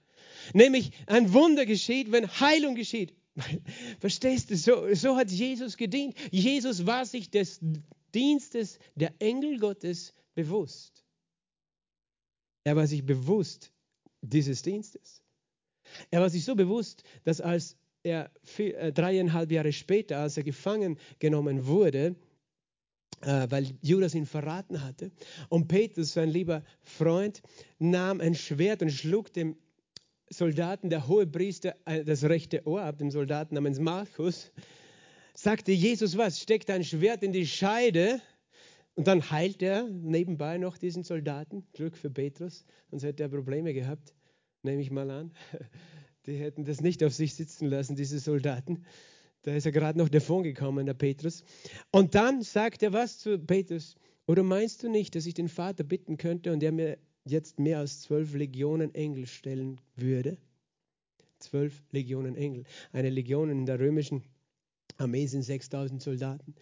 [0.53, 3.15] Nämlich ein Wunder geschieht, wenn Heilung geschieht.
[4.01, 6.15] Verstehst du, so, so hat Jesus gedient.
[6.31, 7.61] Jesus war sich des
[8.15, 11.05] Dienstes der Engel Gottes bewusst.
[12.63, 13.73] Er war sich bewusst
[14.23, 15.23] dieses Dienstes.
[16.11, 20.45] Er war sich so bewusst, dass als er vier, äh, dreieinhalb Jahre später, als er
[20.45, 22.15] gefangen genommen wurde,
[23.27, 25.11] weil Judas ihn verraten hatte,
[25.49, 27.43] und Petrus, sein lieber Freund,
[27.79, 29.57] nahm ein Schwert und schlug dem
[30.31, 34.53] Soldaten, der hohe Priester, äh, das rechte Ohr ab, dem Soldaten namens Markus,
[35.35, 38.21] sagte Jesus was, steckt ein Schwert in die Scheide
[38.95, 41.67] und dann heilt er nebenbei noch diesen Soldaten.
[41.73, 44.15] Glück für Petrus, sonst hätte er Probleme gehabt,
[44.63, 45.33] nehme ich mal an.
[46.27, 48.87] Die hätten das nicht auf sich sitzen lassen, diese Soldaten.
[49.45, 51.45] Da ist er gerade noch davon gekommen, der Petrus.
[51.91, 53.95] Und dann sagt er was zu Petrus.
[54.27, 57.79] Oder meinst du nicht, dass ich den Vater bitten könnte und er mir jetzt mehr
[57.79, 60.39] als zwölf Legionen Engel stellen würde.
[61.41, 62.65] Zwölf Legionen Engel.
[62.93, 64.23] Eine Legion in der römischen
[64.97, 66.55] Armee sind 6000 Soldaten,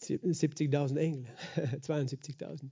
[0.00, 2.70] 70.000 Engel, 72.000.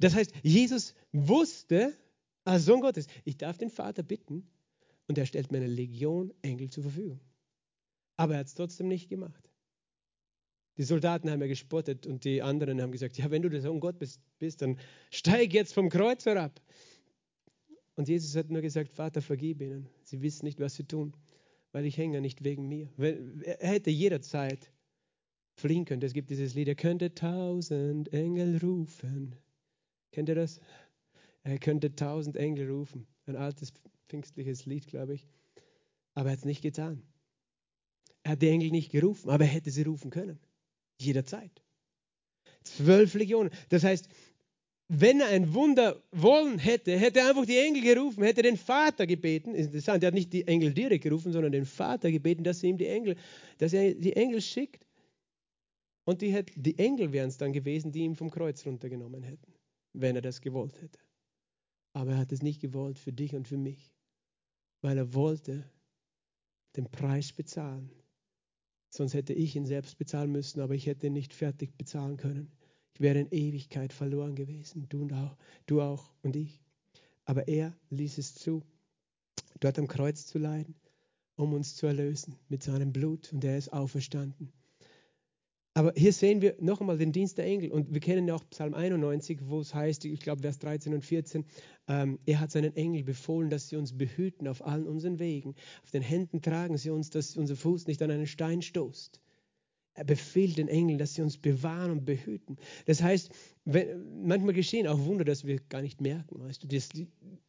[0.00, 1.96] Das heißt, Jesus wusste,
[2.44, 4.44] als Sohn Gottes, ich darf den Vater bitten
[5.06, 7.20] und er stellt mir eine Legion Engel zur Verfügung.
[8.16, 9.48] Aber er hat es trotzdem nicht gemacht.
[10.78, 13.80] Die Soldaten haben ja gespottet und die anderen haben gesagt, ja, wenn du der Sohn
[13.80, 14.78] Gottes bist, dann
[15.10, 16.60] steig jetzt vom Kreuz herab.
[17.94, 19.88] Und Jesus hat nur gesagt, Vater, vergib ihnen.
[20.02, 21.14] Sie wissen nicht, was sie tun,
[21.72, 22.88] weil ich hänge nicht wegen mir.
[22.96, 24.72] Er hätte jederzeit
[25.56, 26.02] fliehen können.
[26.02, 29.36] Es gibt dieses Lied, er könnte tausend Engel rufen.
[30.10, 30.58] Kennt ihr das?
[31.42, 33.06] Er könnte tausend Engel rufen.
[33.26, 33.74] Ein altes
[34.08, 35.26] pfingstliches Lied, glaube ich.
[36.14, 37.02] Aber er hat es nicht getan.
[38.24, 40.38] Er hat die Engel nicht gerufen, aber er hätte sie rufen können.
[41.00, 41.62] Jederzeit.
[42.62, 43.50] Zwölf Legionen.
[43.68, 44.08] Das heißt,
[44.88, 49.06] wenn er ein Wunder wollen hätte, hätte er einfach die Engel gerufen, hätte den Vater
[49.06, 49.54] gebeten.
[49.54, 52.76] Interessant, er hat nicht die Engel direkt gerufen, sondern den Vater gebeten, dass er ihm
[52.76, 53.16] die Engel,
[53.58, 54.86] dass er die Engel schickt.
[56.04, 59.54] Und die, hätte, die Engel wären es dann gewesen, die ihn vom Kreuz runtergenommen hätten,
[59.94, 60.98] wenn er das gewollt hätte.
[61.94, 63.94] Aber er hat es nicht gewollt für dich und für mich,
[64.82, 65.64] weil er wollte
[66.76, 67.90] den Preis bezahlen
[68.94, 72.52] Sonst hätte ich ihn selbst bezahlen müssen, aber ich hätte ihn nicht fertig bezahlen können.
[72.92, 76.60] Ich wäre in Ewigkeit verloren gewesen, du, und auch, du auch und ich.
[77.24, 78.62] Aber er ließ es zu,
[79.60, 80.74] dort am Kreuz zu leiden,
[81.36, 84.52] um uns zu erlösen mit seinem Blut und er ist auferstanden.
[85.74, 87.72] Aber hier sehen wir noch einmal den Dienst der Engel.
[87.72, 91.02] Und wir kennen ja auch Psalm 91, wo es heißt, ich glaube Vers 13 und
[91.02, 91.46] 14,
[91.88, 95.54] ähm, er hat seinen Engel befohlen, dass sie uns behüten auf allen unseren Wegen.
[95.82, 99.21] Auf den Händen tragen sie uns, dass unser Fuß nicht an einen Stein stoßt.
[99.94, 102.56] Er befiehlt den Engeln, dass sie uns bewahren und behüten.
[102.86, 103.30] Das heißt,
[103.66, 106.40] wenn, manchmal geschehen auch Wunder, dass wir gar nicht merken.
[106.40, 106.88] Weißt du, das,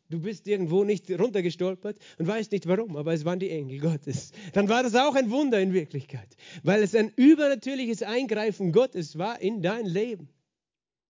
[0.10, 4.34] du bist irgendwo nicht runtergestolpert und weißt nicht warum, aber es waren die Engel Gottes.
[4.52, 9.42] Dann war das auch ein Wunder in Wirklichkeit, weil es ein übernatürliches Eingreifen Gottes war
[9.42, 10.28] in dein Leben.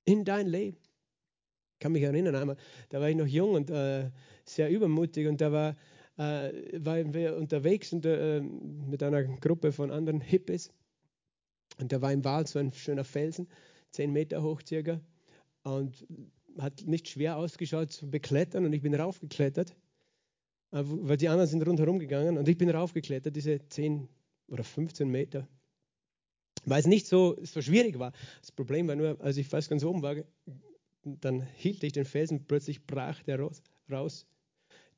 [0.05, 0.77] In dein Leben.
[1.73, 2.57] Ich kann mich erinnern, einmal,
[2.89, 4.11] da war ich noch jung und äh,
[4.45, 5.75] sehr übermutig und da war,
[6.17, 10.71] äh, waren wir unterwegs und, äh, mit einer Gruppe von anderen Hippies
[11.79, 13.47] und da war im Wald so ein schöner Felsen,
[13.91, 15.01] zehn Meter hoch circa.
[15.63, 16.05] Und
[16.57, 19.71] hat nicht schwer ausgeschaut zu beklettern und ich bin raufgeklettert,
[20.71, 24.07] äh, weil die anderen sind rundherum gegangen und ich bin raufgeklettert, diese 10
[24.47, 25.47] oder 15 Meter.
[26.65, 28.13] Weil es nicht so, so schwierig war.
[28.41, 30.15] Das Problem war nur, als ich fast ganz oben war,
[31.03, 34.25] dann hielt ich den Felsen, plötzlich brach der raus, raus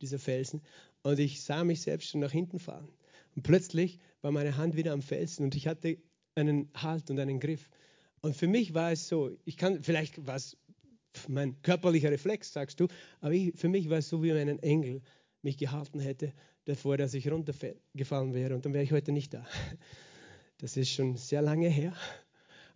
[0.01, 0.61] dieser Felsen.
[1.01, 2.87] Und ich sah mich selbst schon nach hinten fahren.
[3.35, 5.97] Und plötzlich war meine Hand wieder am Felsen und ich hatte
[6.35, 7.69] einen Halt und einen Griff.
[8.21, 10.57] Und für mich war es so, ich kann, vielleicht war es
[11.27, 12.87] mein körperlicher Reflex, sagst du,
[13.21, 15.01] aber ich, für mich war es so, wie wenn ein Engel
[15.41, 16.33] mich gehalten hätte,
[16.65, 18.55] davor, dass ich runtergefallen wäre.
[18.55, 19.45] Und dann wäre ich heute nicht da.
[20.57, 21.93] Das ist schon sehr lange her.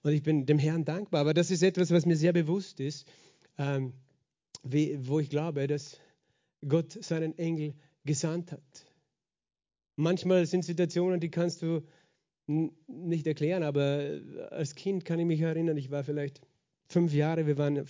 [0.04, 1.22] Und ich bin dem Herrn dankbar.
[1.22, 3.08] Aber das ist etwas, was mir sehr bewusst ist,
[3.58, 3.94] ähm,
[4.64, 5.98] wie, wo ich glaube, dass
[6.68, 8.86] Gott seinen Engel gesandt hat.
[9.96, 11.82] Manchmal sind Situationen, die kannst du
[12.50, 16.42] nicht erklären, aber als Kind kann ich mich erinnern, ich war vielleicht
[16.88, 17.86] fünf Jahre, wir waren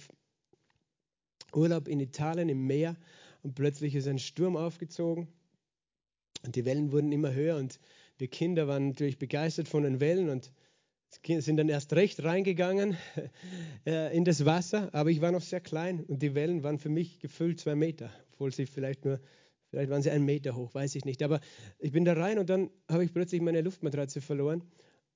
[1.53, 2.97] Urlaub in Italien im Meer
[3.41, 5.29] und plötzlich ist ein Sturm aufgezogen
[6.45, 7.79] und die Wellen wurden immer höher und
[8.17, 10.51] wir Kinder waren natürlich begeistert von den Wellen und
[11.25, 12.97] sind dann erst recht reingegangen
[13.85, 16.89] äh, in das Wasser, aber ich war noch sehr klein und die Wellen waren für
[16.89, 19.21] mich gefüllt zwei Meter, obwohl sie vielleicht nur,
[19.69, 21.23] vielleicht waren sie einen Meter hoch, weiß ich nicht.
[21.23, 21.39] Aber
[21.79, 24.63] ich bin da rein und dann habe ich plötzlich meine Luftmatratze verloren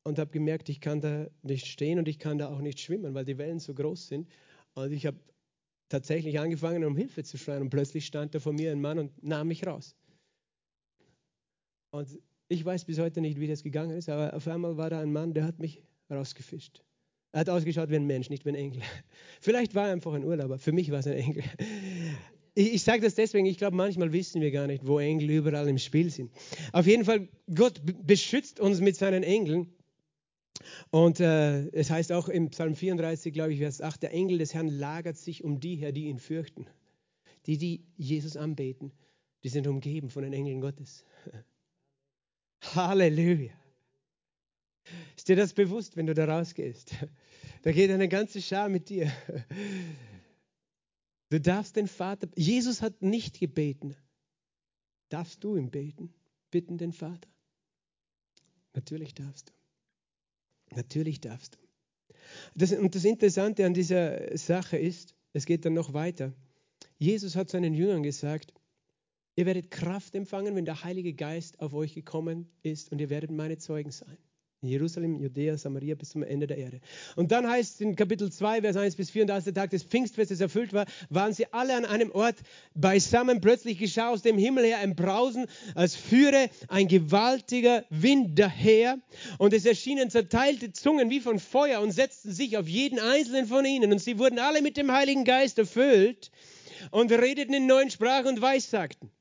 [0.03, 3.13] und habe gemerkt, ich kann da nicht stehen und ich kann da auch nicht schwimmen,
[3.13, 4.29] weil die Wellen so groß sind.
[4.73, 5.17] Und ich habe
[5.89, 9.23] tatsächlich angefangen, um Hilfe zu schreien und plötzlich stand da vor mir ein Mann und
[9.23, 9.95] nahm mich raus.
[11.91, 14.99] Und ich weiß bis heute nicht, wie das gegangen ist, aber auf einmal war da
[14.99, 16.83] ein Mann, der hat mich rausgefischt.
[17.31, 18.81] Er hat ausgeschaut wie ein Mensch, nicht wie ein Engel.
[19.41, 21.43] Vielleicht war er einfach ein Urlauber, für mich war es ein Engel.
[22.55, 25.67] Ich, ich sage das deswegen, ich glaube, manchmal wissen wir gar nicht, wo Engel überall
[25.67, 26.31] im Spiel sind.
[26.71, 29.73] Auf jeden Fall, Gott beschützt uns mit seinen Engeln.
[30.91, 34.53] Und äh, es heißt auch im Psalm 34, glaube ich, Vers 8, der Engel des
[34.53, 36.67] Herrn lagert sich um die her, die ihn fürchten.
[37.47, 38.91] Die, die Jesus anbeten,
[39.43, 41.03] die sind umgeben von den Engeln Gottes.
[42.75, 43.51] Halleluja.
[45.17, 46.95] Ist dir das bewusst, wenn du da rausgehst?
[47.63, 49.11] Da geht eine ganze Schar mit dir.
[51.33, 53.95] Du darfst den Vater, Jesus hat nicht gebeten.
[55.09, 56.13] Darfst du ihm beten?
[56.51, 57.27] Bitten den Vater?
[58.75, 60.75] Natürlich darfst du.
[60.75, 61.59] Natürlich darfst du.
[62.53, 66.33] Das, und das Interessante an dieser Sache ist, es geht dann noch weiter.
[66.99, 68.53] Jesus hat seinen Jüngern gesagt,
[69.35, 73.31] Ihr werdet Kraft empfangen, wenn der Heilige Geist auf euch gekommen ist und ihr werdet
[73.31, 74.19] meine Zeugen sein.
[74.63, 76.79] In Jerusalem, Judäa, Samaria bis zum Ende der Erde.
[77.17, 79.71] Und dann heißt es in Kapitel 2, Vers 1 bis 4, und als der Tag
[79.71, 82.37] des Pfingstfestes erfüllt war, waren sie alle an einem Ort
[82.73, 83.41] beisammen.
[83.41, 88.99] Plötzlich geschah aus dem Himmel her ein Brausen, als führe ein gewaltiger Wind daher.
[89.37, 93.65] Und es erschienen zerteilte Zungen wie von Feuer und setzten sich auf jeden einzelnen von
[93.65, 93.91] ihnen.
[93.91, 96.31] Und sie wurden alle mit dem Heiligen Geist erfüllt
[96.91, 99.11] und redeten in neuen Sprachen und weissagten.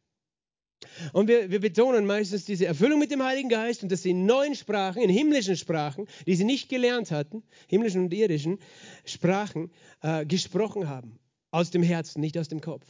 [1.13, 4.27] Und wir, wir, betonen meistens diese Erfüllung mit dem Heiligen Geist und dass sie in
[4.27, 8.59] neuen Sprachen, in himmlischen Sprachen, die sie nicht gelernt hatten, himmlischen und irdischen
[9.05, 11.19] Sprachen, äh, gesprochen haben.
[11.51, 12.87] Aus dem Herzen, nicht aus dem Kopf.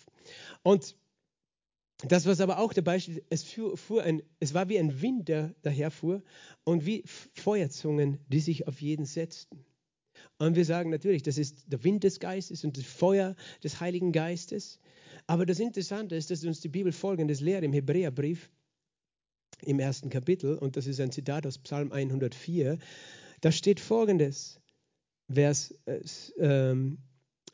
[0.62, 0.96] Und
[2.08, 5.28] das, was aber auch dabei steht, es, fuhr, fuhr ein, es war wie ein Wind,
[5.28, 6.22] der daherfuhr
[6.64, 9.64] und wie Feuerzungen, die sich auf jeden setzten.
[10.38, 14.12] Und wir sagen natürlich, das ist der Wind des Geistes und das Feuer des Heiligen
[14.12, 14.80] Geistes.
[15.26, 18.50] Aber das Interessante ist, dass uns die Bibel folgendes lehrt im Hebräerbrief
[19.62, 22.78] im ersten Kapitel, und das ist ein Zitat aus Psalm 104.
[23.40, 24.60] Da steht folgendes,
[25.32, 26.74] Vers äh,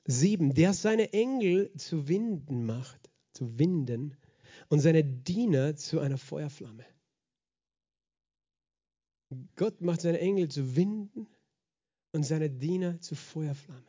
[0.07, 4.16] 7, der seine Engel zu Winden macht, zu Winden
[4.68, 6.85] und seine Diener zu einer Feuerflamme.
[9.57, 11.26] Gott macht seine Engel zu Winden
[12.12, 13.85] und seine Diener zu Feuerflammen.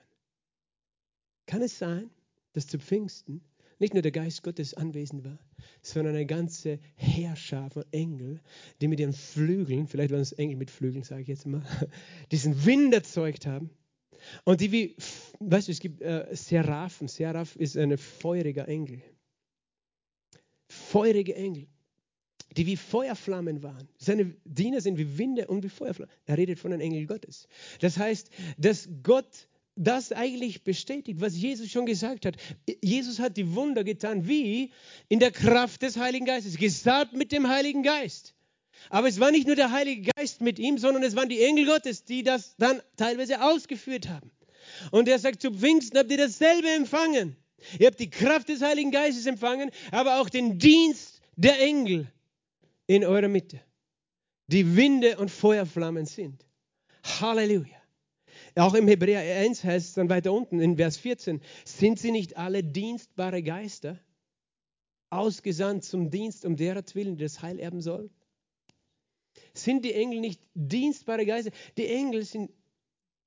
[1.46, 2.10] Kann es sein,
[2.54, 3.42] dass zu Pfingsten
[3.80, 5.40] nicht nur der Geist Gottes anwesend war,
[5.82, 8.42] sondern eine ganze Herrscher von Engeln,
[8.82, 11.64] die mit ihren Flügeln, vielleicht waren es Engel mit Flügeln, sage ich jetzt mal,
[12.32, 13.70] diesen Wind erzeugt haben.
[14.44, 14.96] Und die wie,
[15.40, 17.08] weißt du, es gibt äh, Seraphen.
[17.08, 19.02] Seraph ist ein feuriger Engel.
[20.68, 21.68] Feurige Engel,
[22.56, 23.88] die wie Feuerflammen waren.
[23.98, 26.14] Seine Diener sind wie Winde und wie Feuerflammen.
[26.26, 27.48] Er redet von den Engeln Gottes.
[27.80, 29.49] Das heißt, dass Gott
[29.80, 32.36] das eigentlich bestätigt, was Jesus schon gesagt hat.
[32.84, 34.72] Jesus hat die Wunder getan, wie
[35.08, 38.36] in der Kraft des Heiligen Geistes, gesagt mit dem Heiligen Geist.
[38.90, 41.66] Aber es war nicht nur der Heilige Geist mit ihm, sondern es waren die Engel
[41.66, 44.32] Gottes, die das dann teilweise ausgeführt haben.
[44.92, 47.38] Und er sagt, zu Pfingsten habt ihr dasselbe empfangen.
[47.80, 52.08] Ihr habt die Kraft des Heiligen Geistes empfangen, aber auch den Dienst der Engel
[52.86, 53.62] in eurer Mitte,
[54.48, 56.46] die Winde und Feuerflammen sind.
[57.22, 57.79] Halleluja.
[58.56, 62.38] Auch im Hebräer 1 heißt es dann weiter unten in Vers 14, sind sie nicht
[62.38, 64.00] alle dienstbare Geister,
[65.10, 68.10] ausgesandt zum Dienst um deretwillen, das Heil erben sollen?
[69.54, 71.52] Sind die Engel nicht dienstbare Geister?
[71.78, 72.52] Die Engel sind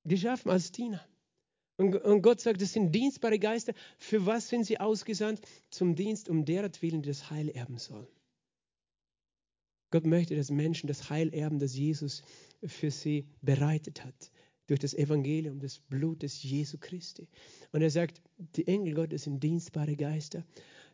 [0.05, 1.05] geschaffen als Diener.
[1.77, 3.73] Und, Gott sagt, das sind dienstbare Geister.
[3.99, 5.41] Für was sind sie ausgesandt?
[5.71, 8.07] Zum Dienst um deretwillen, das Heil erben sollen.
[9.91, 12.23] Gott möchte, dass Menschen das Heil erben, das Jesus
[12.65, 14.31] für sie bereitet hat
[14.73, 17.29] durch das Evangelium, das Blut des Jesu Christi.
[17.73, 18.23] Und er sagt,
[18.57, 20.47] die Engel Gottes sind dienstbare Geister.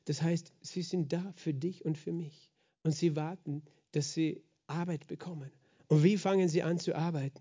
[0.06, 2.50] Das heißt, sie sind da für dich und für mich.
[2.82, 3.62] Und sie warten,
[3.92, 5.52] dass sie Arbeit bekommen.
[5.86, 7.40] Und wie fangen sie an zu arbeiten?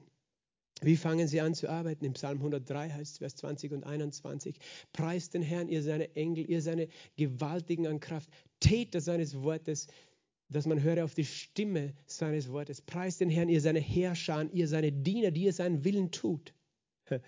[0.82, 2.06] Wie fangen sie an zu arbeiten?
[2.06, 4.60] Im Psalm 103 heißt es, Vers 20 und 21.
[4.94, 9.88] Preist den Herrn, ihr seine Engel, ihr seine Gewaltigen an Kraft, Täter seines Wortes,
[10.50, 12.82] dass man höre auf die Stimme seines Wortes.
[12.82, 16.54] Preist den Herrn, ihr seine Herrscher, ihr seine Diener, die ihr seinen Willen tut.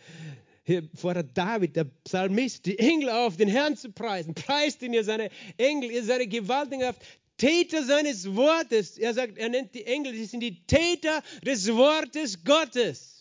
[0.63, 4.35] Hier fordert David, der Psalmist, die Engel auf, den Herrn zu preisen.
[4.35, 7.01] Preist ihn, ihr seine Engel, ihr seine gewaltigen Kraft,
[7.37, 8.97] Täter seines Wortes.
[8.97, 13.19] Er sagt, er nennt die Engel, sie sind die Täter des Wortes Gottes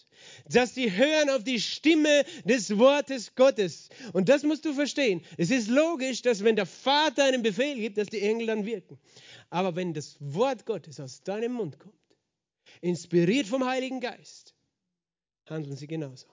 [0.50, 3.88] dass sie hören auf die Stimme des Wortes Gottes.
[4.12, 5.22] Und das musst du verstehen.
[5.36, 8.98] Es ist logisch, dass wenn der Vater einen Befehl gibt, dass die Engel dann wirken.
[9.50, 11.94] Aber wenn das Wort Gottes aus deinem Mund kommt,
[12.80, 14.54] inspiriert vom Heiligen Geist,
[15.46, 16.26] handeln sie genauso.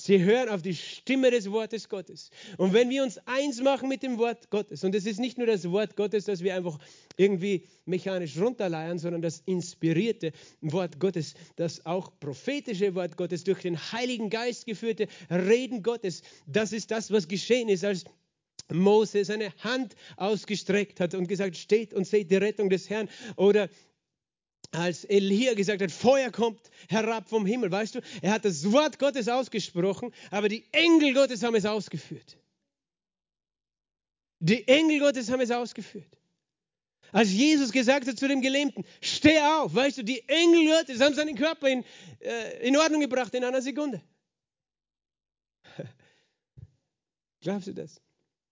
[0.00, 2.30] Sie hören auf die Stimme des Wortes Gottes.
[2.56, 5.46] Und wenn wir uns eins machen mit dem Wort Gottes, und es ist nicht nur
[5.46, 6.78] das Wort Gottes, das wir einfach
[7.18, 13.76] irgendwie mechanisch runterleiern, sondern das inspirierte Wort Gottes, das auch prophetische Wort Gottes, durch den
[13.92, 18.04] Heiligen Geist geführte Reden Gottes, das ist das, was geschehen ist, als
[18.72, 23.08] Mose seine Hand ausgestreckt hat und gesagt, steht und seht die Rettung des Herrn.
[23.36, 23.68] Oder
[24.72, 27.70] als Elia gesagt hat, Feuer kommt herab vom Himmel.
[27.70, 32.38] Weißt du, er hat das Wort Gottes ausgesprochen, aber die Engel Gottes haben es ausgeführt.
[34.38, 36.16] Die Engel Gottes haben es ausgeführt.
[37.12, 41.14] Als Jesus gesagt hat zu dem Gelähmten, steh auf, weißt du, die Engel Gottes haben
[41.14, 41.84] seinen Körper in,
[42.20, 44.00] äh, in Ordnung gebracht in einer Sekunde.
[47.40, 48.00] Glaubst du das?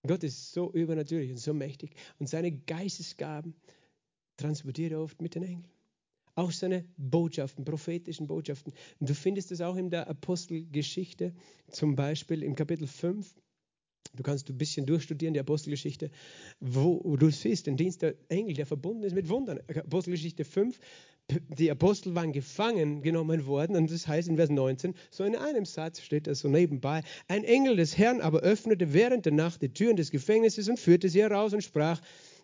[0.06, 3.54] Gott ist so übernatürlich und so mächtig und seine Geistesgaben
[4.37, 5.68] transportiert er oft mit den Engeln.
[6.34, 8.72] Auch seine Botschaften, prophetischen Botschaften.
[9.00, 11.34] Und du findest es auch in der Apostelgeschichte,
[11.68, 13.34] zum Beispiel im Kapitel 5.
[14.14, 16.11] Du kannst ein bisschen durchstudieren, die Apostelgeschichte,
[16.61, 19.58] wo du siehst, den Dienst der Engel, der verbunden ist mit Wundern.
[19.68, 20.78] Apostelgeschichte 5,
[21.48, 25.64] die Apostel waren gefangen genommen worden und das heißt in Vers 19, so in einem
[25.64, 29.68] Satz steht das so nebenbei, ein Engel des Herrn aber öffnete während der Nacht die
[29.68, 32.00] Türen des Gefängnisses und führte sie heraus und sprach,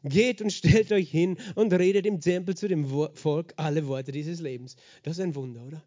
[0.07, 4.39] Geht und stellt euch hin und redet im Tempel zu dem Volk alle Worte dieses
[4.39, 4.77] Lebens.
[5.03, 5.83] Das ist ein Wunder, oder?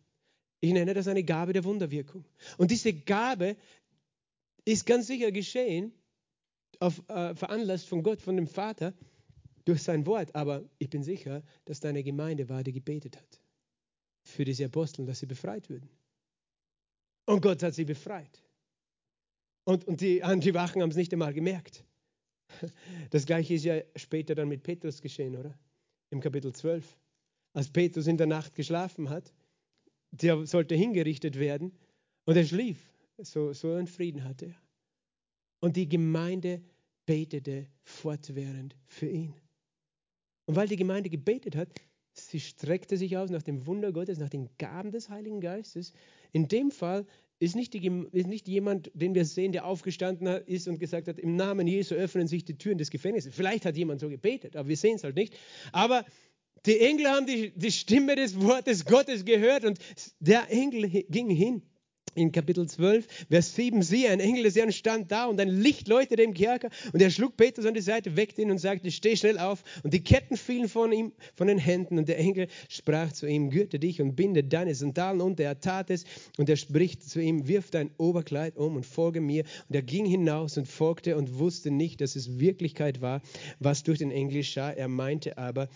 [0.60, 2.25] Ich nenne das eine Gabe der Wunderwirkung.
[2.57, 3.55] Und diese Gabe
[4.65, 5.93] ist ganz sicher geschehen,
[6.79, 8.95] auf, äh, veranlasst von Gott, von dem Vater,
[9.67, 10.34] durch sein Wort.
[10.36, 13.41] Aber ich bin sicher, dass deine Gemeinde die gebetet hat
[14.23, 15.89] für diese Apostel, dass sie befreit würden.
[17.25, 18.43] Und Gott hat sie befreit.
[19.65, 21.84] Und, und die, die Wachen haben es nicht einmal gemerkt.
[23.10, 25.58] Das gleiche ist ja später dann mit Petrus geschehen, oder?
[26.10, 26.97] Im Kapitel 12.
[27.53, 29.34] Als Petrus in der Nacht geschlafen hat,
[30.12, 31.77] der sollte hingerichtet werden
[32.25, 32.77] und er schlief.
[33.17, 34.62] So, so einen Frieden hatte er.
[35.60, 36.62] Und die Gemeinde
[37.06, 39.34] betete fortwährend für ihn.
[40.47, 41.69] Und weil die Gemeinde gebetet hat,
[42.13, 45.93] sie streckte sich aus nach dem Wunder Gottes, nach den Gaben des Heiligen Geistes.
[46.31, 47.05] In dem Fall
[47.38, 51.19] ist nicht, die, ist nicht jemand, den wir sehen, der aufgestanden ist und gesagt hat,
[51.19, 53.36] im Namen Jesu öffnen sich die Türen des Gefängnisses.
[53.36, 55.38] Vielleicht hat jemand so gebetet, aber wir sehen es halt nicht.
[55.73, 56.05] Aber
[56.65, 59.77] die Engel haben die, die Stimme des Wortes Gottes gehört und
[60.19, 61.62] der Engel ging hin
[62.17, 65.88] in Kapitel 12, Vers 7, siehe, ein Engel des Herrn stand da und ein Licht
[65.88, 69.15] leuchtete im Kerker und er schlug Petrus an die Seite, weckte ihn und sagte, steh
[69.15, 69.63] schnell auf.
[69.84, 73.51] Und die Ketten fielen von ihm, von den Händen und der Engel sprach zu ihm,
[73.51, 75.43] gürte dich und binde deine Sandalen unter.
[75.43, 76.06] Er tat es
[76.38, 79.43] und er spricht zu ihm, wirf dein Oberkleid um und folge mir.
[79.69, 83.21] Und er ging hinaus und folgte und wusste nicht, dass es Wirklichkeit war,
[83.60, 84.71] was durch den Engel geschah.
[84.71, 85.69] Er meinte aber,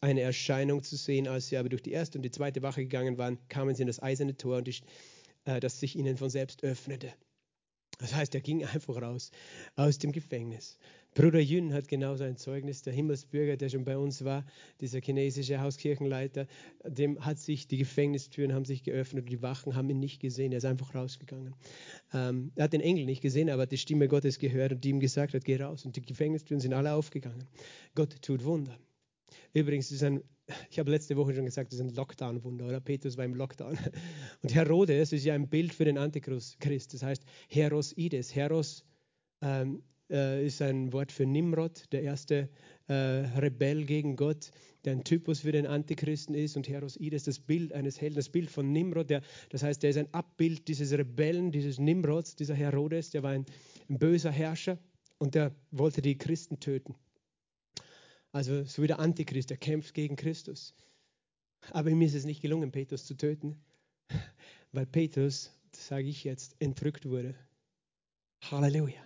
[0.00, 1.28] eine Erscheinung zu sehen.
[1.28, 3.86] Als sie aber durch die erste und die zweite Wache gegangen waren, kamen sie in
[3.86, 4.74] das eiserne Tor und die
[5.48, 7.12] äh, das sich ihnen von selbst öffnete.
[7.98, 9.32] Das heißt, er ging einfach raus
[9.74, 10.78] aus dem Gefängnis.
[11.14, 14.44] Bruder Yun hat genauso ein Zeugnis, der Himmelsbürger, der schon bei uns war,
[14.80, 16.46] dieser chinesische Hauskirchenleiter,
[16.84, 20.52] dem hat sich die Gefängnistüren haben sich geöffnet und die Wachen haben ihn nicht gesehen,
[20.52, 21.56] er ist einfach rausgegangen.
[22.12, 25.00] Ähm, er hat den Engel nicht gesehen, aber die Stimme Gottes gehört und die ihm
[25.00, 27.48] gesagt hat, geh raus und die Gefängnistüren sind alle aufgegangen.
[27.96, 28.78] Gott tut Wunder.
[29.52, 30.22] Übrigens, ist ein,
[30.70, 32.80] ich habe letzte Woche schon gesagt, das ist ein Lockdown-Wunder, oder?
[32.80, 33.76] Petrus war im Lockdown.
[34.42, 36.94] Und Herodes ist ja ein Bild für den Antichrist.
[36.94, 38.34] Das heißt Heros Ides.
[38.34, 38.84] Heros
[39.42, 42.48] ähm, äh, ist ein Wort für Nimrod, der erste
[42.88, 44.50] äh, Rebell gegen Gott,
[44.84, 46.56] der ein Typus für den Antichristen ist.
[46.56, 49.90] Und Heros Ides, das Bild eines Helden, das Bild von Nimrod, der, das heißt, der
[49.90, 53.44] ist ein Abbild dieses Rebellen, dieses Nimrods, dieser Herodes, der war ein,
[53.88, 54.78] ein böser Herrscher
[55.18, 56.94] und der wollte die Christen töten.
[58.32, 60.74] Also so wie der Antichrist, der kämpft gegen Christus.
[61.70, 63.56] Aber ihm ist es nicht gelungen, Petrus zu töten,
[64.72, 67.34] weil Petrus, das sage ich jetzt, entrückt wurde.
[68.50, 69.00] Halleluja.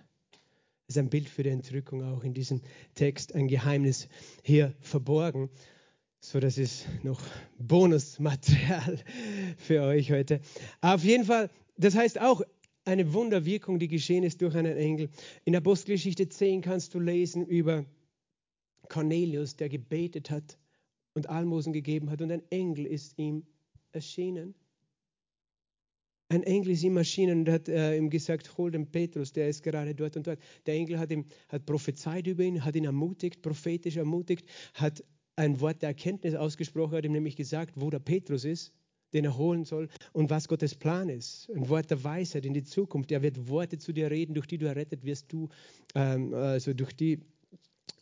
[0.87, 2.61] Das ist ein Bild für die Entrückung auch in diesem
[2.93, 4.09] Text, ein Geheimnis
[4.43, 5.49] hier verborgen.
[6.19, 7.21] So, das ist noch
[7.57, 8.99] Bonusmaterial
[9.57, 10.41] für euch heute.
[10.81, 12.41] Auf jeden Fall, das heißt auch
[12.85, 15.09] eine Wunderwirkung, die geschehen ist durch einen Engel.
[15.45, 17.85] In Apostelgeschichte 10 kannst du lesen über
[18.89, 20.57] Cornelius, der gebetet hat
[21.13, 23.45] und Almosen gegeben hat und ein Engel ist ihm
[23.91, 24.55] erschienen.
[26.29, 29.61] Ein Engel ist ihm erschienen und hat äh, ihm gesagt, hol den Petrus, der ist
[29.61, 30.39] gerade dort und dort.
[30.65, 35.03] Der Engel hat ihm hat prophezeit über ihn, hat ihn ermutigt, prophetisch ermutigt, hat
[35.35, 38.73] ein Wort der Erkenntnis ausgesprochen, hat ihm nämlich gesagt, wo der Petrus ist,
[39.13, 41.49] den er holen soll und was Gottes Plan ist.
[41.51, 43.11] Ein Wort der Weisheit in die Zukunft.
[43.11, 45.49] Er wird Worte zu dir reden, durch die du errettet wirst, du,
[45.93, 47.19] ähm, also durch die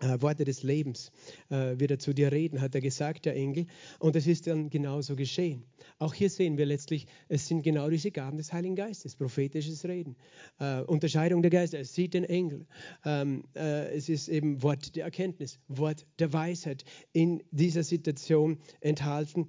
[0.01, 1.11] Worte des Lebens
[1.49, 3.67] äh, wird er zu dir reden, hat er gesagt, der Engel.
[3.99, 5.63] Und es ist dann genauso geschehen.
[5.99, 10.15] Auch hier sehen wir letztlich, es sind genau diese Gaben des Heiligen Geistes, prophetisches Reden,
[10.59, 11.79] äh, Unterscheidung der Geister.
[11.79, 12.65] Es sieht den Engel.
[13.05, 16.83] Ähm, äh, es ist eben Wort der Erkenntnis, Wort der Weisheit
[17.13, 19.47] in dieser Situation enthalten.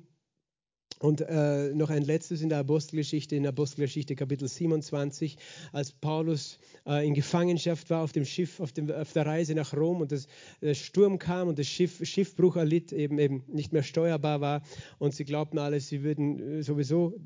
[1.03, 5.37] Und äh, noch ein letztes in der Apostelgeschichte, in der Apostelgeschichte Kapitel 27,
[5.73, 9.75] als Paulus äh, in Gefangenschaft war auf dem Schiff, auf, dem, auf der Reise nach
[9.75, 10.29] Rom und das,
[10.61, 14.63] der Sturm kam und das Schiff, Schiffbruch erlitt, eben, eben nicht mehr steuerbar war
[15.01, 17.19] und sie glaubten alle, sie würden äh, sowieso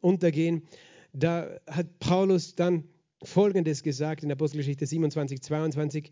[0.00, 0.62] untergehen.
[1.12, 2.84] Da hat Paulus dann
[3.24, 6.10] Folgendes gesagt in der Apostelgeschichte 27, 22.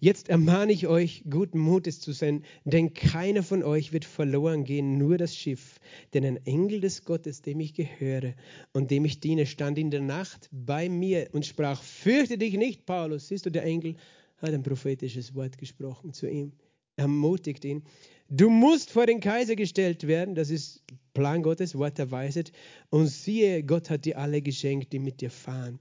[0.00, 4.96] Jetzt ermahne ich euch, guten Mutes zu sein, denn keiner von euch wird verloren gehen,
[4.96, 5.80] nur das Schiff.
[6.14, 8.34] Denn ein Engel des Gottes, dem ich gehöre
[8.72, 12.86] und dem ich diene, stand in der Nacht bei mir und sprach, fürchte dich nicht,
[12.86, 13.26] Paulus.
[13.26, 13.96] Siehst du, der Engel
[14.36, 16.52] hat ein prophetisches Wort gesprochen zu ihm,
[16.94, 17.82] ermutigt ihn.
[18.28, 22.52] Du musst vor den Kaiser gestellt werden, das ist Plan Gottes, Wort der Weisheit.
[22.90, 25.80] Und siehe, Gott hat dir alle geschenkt, die mit dir fahren.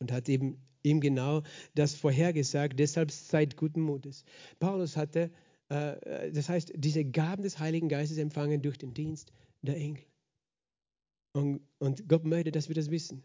[0.00, 1.42] Und hat eben ihm genau
[1.74, 2.78] das vorhergesagt.
[2.78, 4.24] Deshalb seid guten Mutes.
[4.58, 5.30] Paulus hatte,
[5.68, 10.04] äh, das heißt, diese Gaben des Heiligen Geistes empfangen durch den Dienst der Engel.
[11.34, 13.22] Und, und Gott möchte, dass wir das wissen.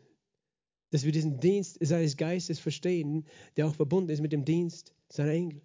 [0.91, 3.25] Dass wir diesen Dienst seines Geistes verstehen,
[3.57, 5.61] der auch verbunden ist mit dem Dienst seiner Engel.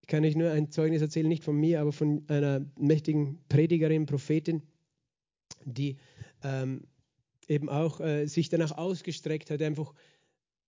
[0.00, 4.06] Ich kann euch nur ein Zeugnis erzählen, nicht von mir, aber von einer mächtigen Predigerin,
[4.06, 4.62] Prophetin,
[5.64, 5.98] die
[6.42, 6.86] ähm,
[7.46, 9.94] eben auch äh, sich danach ausgestreckt hat, einfach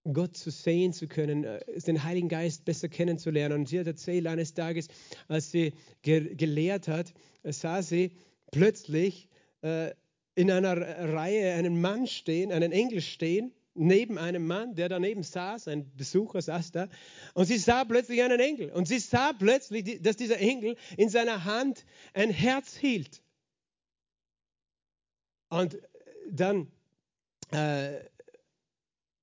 [0.05, 3.61] Gott zu sehen zu können, äh, den Heiligen Geist besser kennenzulernen.
[3.61, 4.89] Und sie hat erzählt, eines Tages,
[5.29, 8.13] als sie ge gelehrt hat, äh, sah sie
[8.51, 9.29] plötzlich
[9.63, 9.93] äh,
[10.35, 15.69] in einer Reihe einen Mann stehen, einen Engel stehen, neben einem Mann, der daneben saß,
[15.69, 16.89] ein Besucher saß da,
[17.35, 18.71] und sie sah plötzlich einen Engel.
[18.71, 23.23] Und sie sah plötzlich, dass dieser Engel in seiner Hand ein Herz hielt.
[25.49, 25.79] Und
[26.31, 26.71] dann
[27.51, 28.01] äh,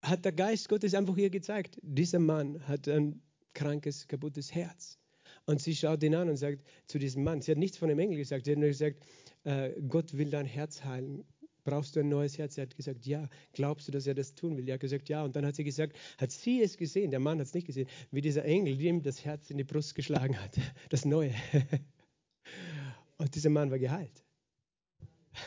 [0.09, 3.21] hat der Geist Gottes einfach hier gezeigt, dieser Mann hat ein
[3.53, 4.97] krankes, kaputtes Herz.
[5.45, 7.99] Und sie schaut ihn an und sagt zu diesem Mann, sie hat nichts von dem
[7.99, 9.03] Engel gesagt, sie hat nur gesagt,
[9.43, 11.23] äh, Gott will dein Herz heilen.
[11.63, 12.57] Brauchst du ein neues Herz?
[12.57, 13.29] Er hat gesagt, ja.
[13.53, 14.67] Glaubst du, dass er das tun will?
[14.67, 15.23] Er hat gesagt, ja.
[15.23, 17.87] Und dann hat sie gesagt, hat sie es gesehen, der Mann hat es nicht gesehen,
[18.11, 20.57] wie dieser Engel ihm das Herz in die Brust geschlagen hat,
[20.89, 21.33] das Neue.
[23.17, 24.23] Und dieser Mann war geheilt.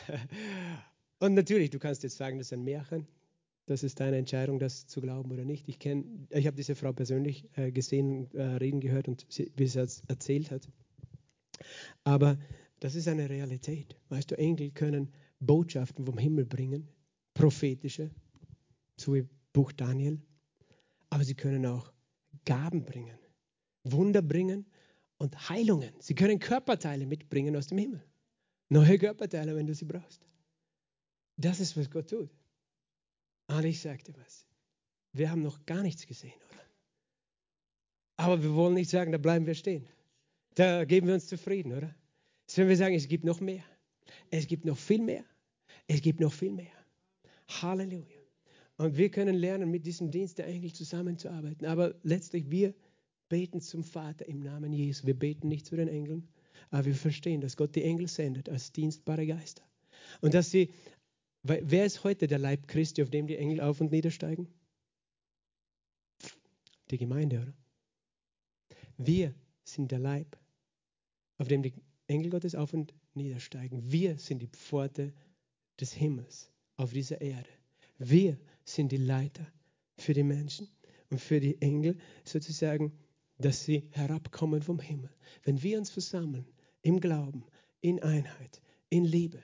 [1.19, 3.07] Und natürlich, du kannst jetzt sagen, das ist ein Märchen.
[3.65, 5.69] Das ist deine Entscheidung, das zu glauben oder nicht.
[5.69, 9.79] Ich, ich habe diese Frau persönlich äh, gesehen, äh, reden gehört und sie, wie sie
[9.79, 10.69] es erzählt hat.
[12.03, 12.37] Aber
[12.81, 13.95] das ist eine Realität.
[14.09, 16.89] Weißt du, Engel können Botschaften vom Himmel bringen,
[17.33, 18.11] prophetische,
[18.97, 20.21] so wie Buch Daniel.
[21.09, 21.93] Aber sie können auch
[22.43, 23.17] Gaben bringen,
[23.83, 24.65] Wunder bringen
[25.17, 25.93] und Heilungen.
[25.99, 28.03] Sie können Körperteile mitbringen aus dem Himmel.
[28.67, 30.25] Neue Körperteile, wenn du sie brauchst.
[31.37, 32.29] Das ist, was Gott tut.
[33.57, 34.45] Und ich sagte was.
[35.11, 36.61] Wir haben noch gar nichts gesehen, oder?
[38.17, 39.87] Aber wir wollen nicht sagen, da bleiben wir stehen.
[40.55, 41.93] Da geben wir uns zufrieden, oder?
[42.47, 43.63] Sondern wir sagen, es gibt noch mehr.
[44.29, 45.23] Es gibt noch viel mehr.
[45.87, 46.71] Es gibt noch viel mehr.
[47.61, 48.19] Halleluja.
[48.77, 51.65] Und wir können lernen, mit diesem Dienst der Engel zusammenzuarbeiten.
[51.67, 52.73] Aber letztlich, wir
[53.29, 55.05] beten zum Vater im Namen Jesu.
[55.05, 56.27] Wir beten nicht zu den Engeln.
[56.69, 59.63] Aber wir verstehen, dass Gott die Engel sendet als dienstbare Geister.
[60.21, 60.73] Und dass sie,
[61.43, 64.47] wer ist heute der Leib Christi, auf dem die Engel auf und niedersteigen?
[66.89, 67.53] Die Gemeinde, oder?
[68.97, 69.33] Wir
[69.63, 70.37] sind der Leib,
[71.37, 71.73] auf dem die
[72.07, 73.91] Engel Gottes auf und niedersteigen.
[73.91, 75.13] Wir sind die Pforte
[75.79, 77.49] des Himmels auf dieser Erde.
[77.97, 79.45] Wir sind die Leiter
[79.97, 80.67] für die Menschen
[81.09, 82.93] und für die Engel sozusagen,
[83.37, 85.09] dass sie herabkommen vom Himmel.
[85.43, 86.45] Wenn wir uns versammeln
[86.81, 87.45] im Glauben,
[87.81, 89.43] in Einheit, in Liebe,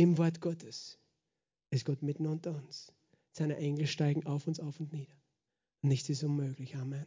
[0.00, 0.98] im Wort Gottes,
[1.68, 2.90] ist Gott mitten unter uns.
[3.32, 5.12] Seine Engel steigen auf uns auf und nieder.
[5.82, 6.74] Nichts ist unmöglich.
[6.76, 7.04] Amen.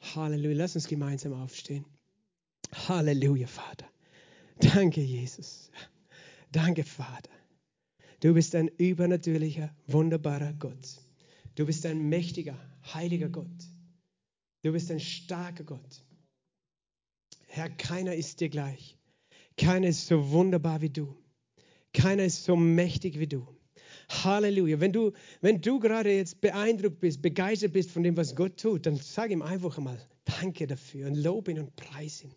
[0.00, 0.56] Halleluja.
[0.56, 1.84] Lass uns gemeinsam aufstehen.
[2.72, 3.86] Halleluja, Vater.
[4.60, 5.70] Danke, Jesus.
[6.52, 7.30] Danke, Vater.
[8.20, 11.02] Du bist ein übernatürlicher, wunderbarer Gott.
[11.54, 12.58] Du bist ein mächtiger,
[12.94, 13.68] heiliger Gott.
[14.62, 16.02] Du bist ein starker Gott.
[17.46, 18.96] Herr, keiner ist dir gleich.
[19.58, 21.14] Keiner ist so wunderbar wie du.
[21.96, 23.46] Keiner ist so mächtig wie du.
[24.10, 24.80] Halleluja.
[24.80, 28.84] Wenn du, wenn du gerade jetzt beeindruckt bist, begeistert bist von dem, was Gott tut,
[28.84, 32.34] dann sag ihm einfach mal, Danke dafür und lob ihn und preis ihn.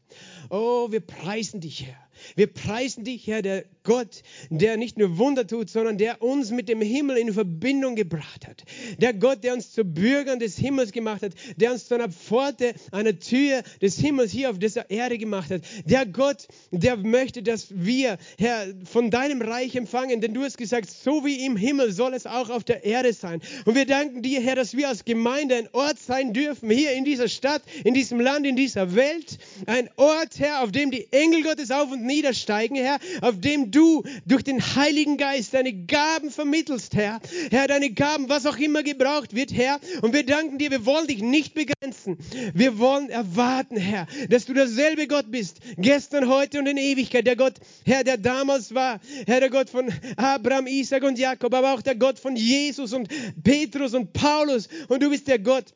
[0.49, 2.09] Oh, wir preisen dich, Herr.
[2.35, 6.69] Wir preisen dich, Herr, der Gott, der nicht nur Wunder tut, sondern der uns mit
[6.69, 8.63] dem Himmel in Verbindung gebracht hat.
[8.97, 12.73] Der Gott, der uns zu Bürgern des Himmels gemacht hat, der uns zu einer Pforte,
[12.91, 15.61] einer Tür des Himmels hier auf dieser Erde gemacht hat.
[15.85, 20.89] Der Gott, der möchte, dass wir, Herr, von deinem Reich empfangen, denn du hast gesagt,
[20.89, 23.41] so wie im Himmel soll es auch auf der Erde sein.
[23.65, 27.05] Und wir danken dir, Herr, dass wir als Gemeinde ein Ort sein dürfen, hier in
[27.05, 29.37] dieser Stadt, in diesem Land, in dieser Welt.
[29.65, 34.03] Ein Ort, Herr, auf dem die Engel Gottes auf und niedersteigen, Herr, auf dem du
[34.25, 37.19] durch den Heiligen Geist deine Gaben vermittelst, Herr.
[37.49, 39.79] Herr, deine Gaben, was auch immer gebraucht wird, Herr.
[40.01, 42.17] Und wir danken dir, wir wollen dich nicht begrenzen.
[42.53, 47.25] Wir wollen erwarten, Herr, dass du derselbe Gott bist, gestern, heute und in Ewigkeit.
[47.25, 47.55] Der Gott,
[47.85, 51.95] Herr, der damals war, Herr, der Gott von Abraham, Isaac und Jakob, aber auch der
[51.95, 53.09] Gott von Jesus und
[53.43, 54.67] Petrus und Paulus.
[54.87, 55.73] Und du bist der Gott,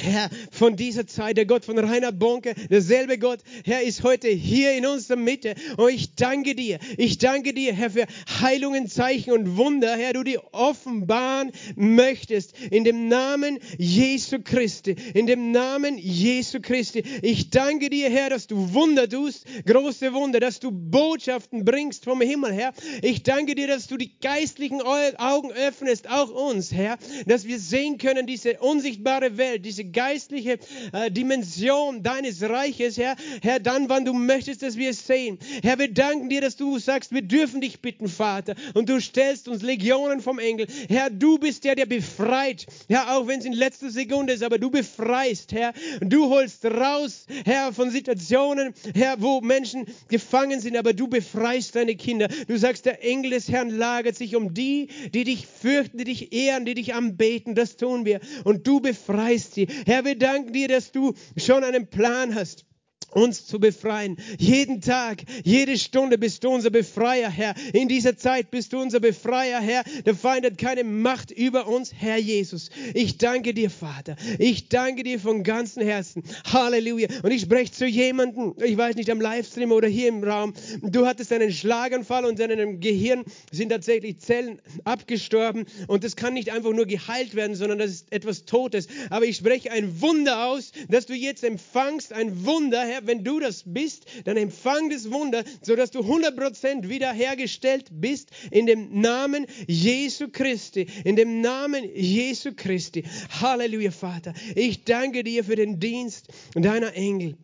[0.00, 4.72] Herr, von dieser Zeit, der Gott von Reinhard Bonke, derselbe Gott, Herr, ist heute hier
[4.72, 5.54] in unserer Mitte.
[5.76, 8.06] Und ich danke dir, ich danke dir, Herr, für
[8.40, 12.54] Heilungen, Zeichen und Wunder, Herr, du die offenbaren möchtest.
[12.70, 17.04] In dem Namen Jesu Christi, in dem Namen Jesu Christi.
[17.22, 22.20] Ich danke dir, Herr, dass du Wunder tust, große Wunder, dass du Botschaften bringst vom
[22.20, 22.72] Himmel, Herr.
[23.02, 27.98] Ich danke dir, dass du die geistlichen Augen öffnest, auch uns, Herr, dass wir sehen
[27.98, 30.58] können, diese unsichtbare Welt, diese geistliche
[30.92, 33.16] äh, Dimension deines Reiches, Herr.
[33.42, 35.38] Herr, dann, wann du möchtest, dass wir es sehen.
[35.62, 38.54] Herr, wir danken dir, dass du sagst, wir dürfen dich bitten, Vater.
[38.74, 40.66] Und du stellst uns Legionen vom Engel.
[40.88, 42.66] Herr, du bist der, der befreit.
[42.88, 45.72] Ja, auch wenn es in letzter Sekunde ist, aber du befreist, Herr.
[46.00, 51.94] Du holst raus, Herr, von Situationen, Herr, wo Menschen gefangen sind, aber du befreist deine
[51.96, 52.28] Kinder.
[52.46, 56.32] Du sagst, der Engel des Herrn lagert sich um die, die dich fürchten, die dich
[56.32, 57.54] ehren, die dich anbeten.
[57.54, 58.20] Das tun wir.
[58.44, 59.68] Und du befreist sie.
[59.86, 62.66] Herr, wir danken dir, dass du schon einen Plan hast
[63.10, 64.16] uns zu befreien.
[64.38, 67.54] Jeden Tag, jede Stunde bist du unser Befreier, Herr.
[67.72, 69.84] In dieser Zeit bist du unser Befreier, Herr.
[70.04, 72.70] Der Feind hat keine Macht über uns, Herr Jesus.
[72.94, 74.16] Ich danke dir, Vater.
[74.38, 76.24] Ich danke dir von ganzem Herzen.
[76.44, 77.08] Halleluja.
[77.22, 80.54] Und ich spreche zu jemandem, ich weiß nicht, am Livestream oder hier im Raum.
[80.82, 85.66] Du hattest einen Schlaganfall und in deinem Gehirn sind tatsächlich Zellen abgestorben.
[85.86, 88.88] Und das kann nicht einfach nur geheilt werden, sondern das ist etwas Totes.
[89.10, 93.40] Aber ich spreche ein Wunder aus, dass du jetzt empfangst, ein Wunder, Herr wenn du
[93.40, 100.28] das bist, dann empfang das Wunder, sodass du 100% wiederhergestellt bist in dem Namen Jesu
[100.28, 100.86] Christi.
[101.04, 103.04] In dem Namen Jesu Christi.
[103.40, 104.34] Halleluja, Vater.
[104.54, 107.36] Ich danke dir für den Dienst deiner Engel.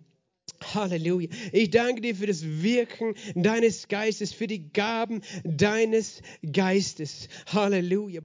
[0.74, 1.28] Halleluja.
[1.52, 7.28] Ich danke dir für das Wirken deines Geistes, für die Gaben deines Geistes.
[7.46, 8.20] Halleluja.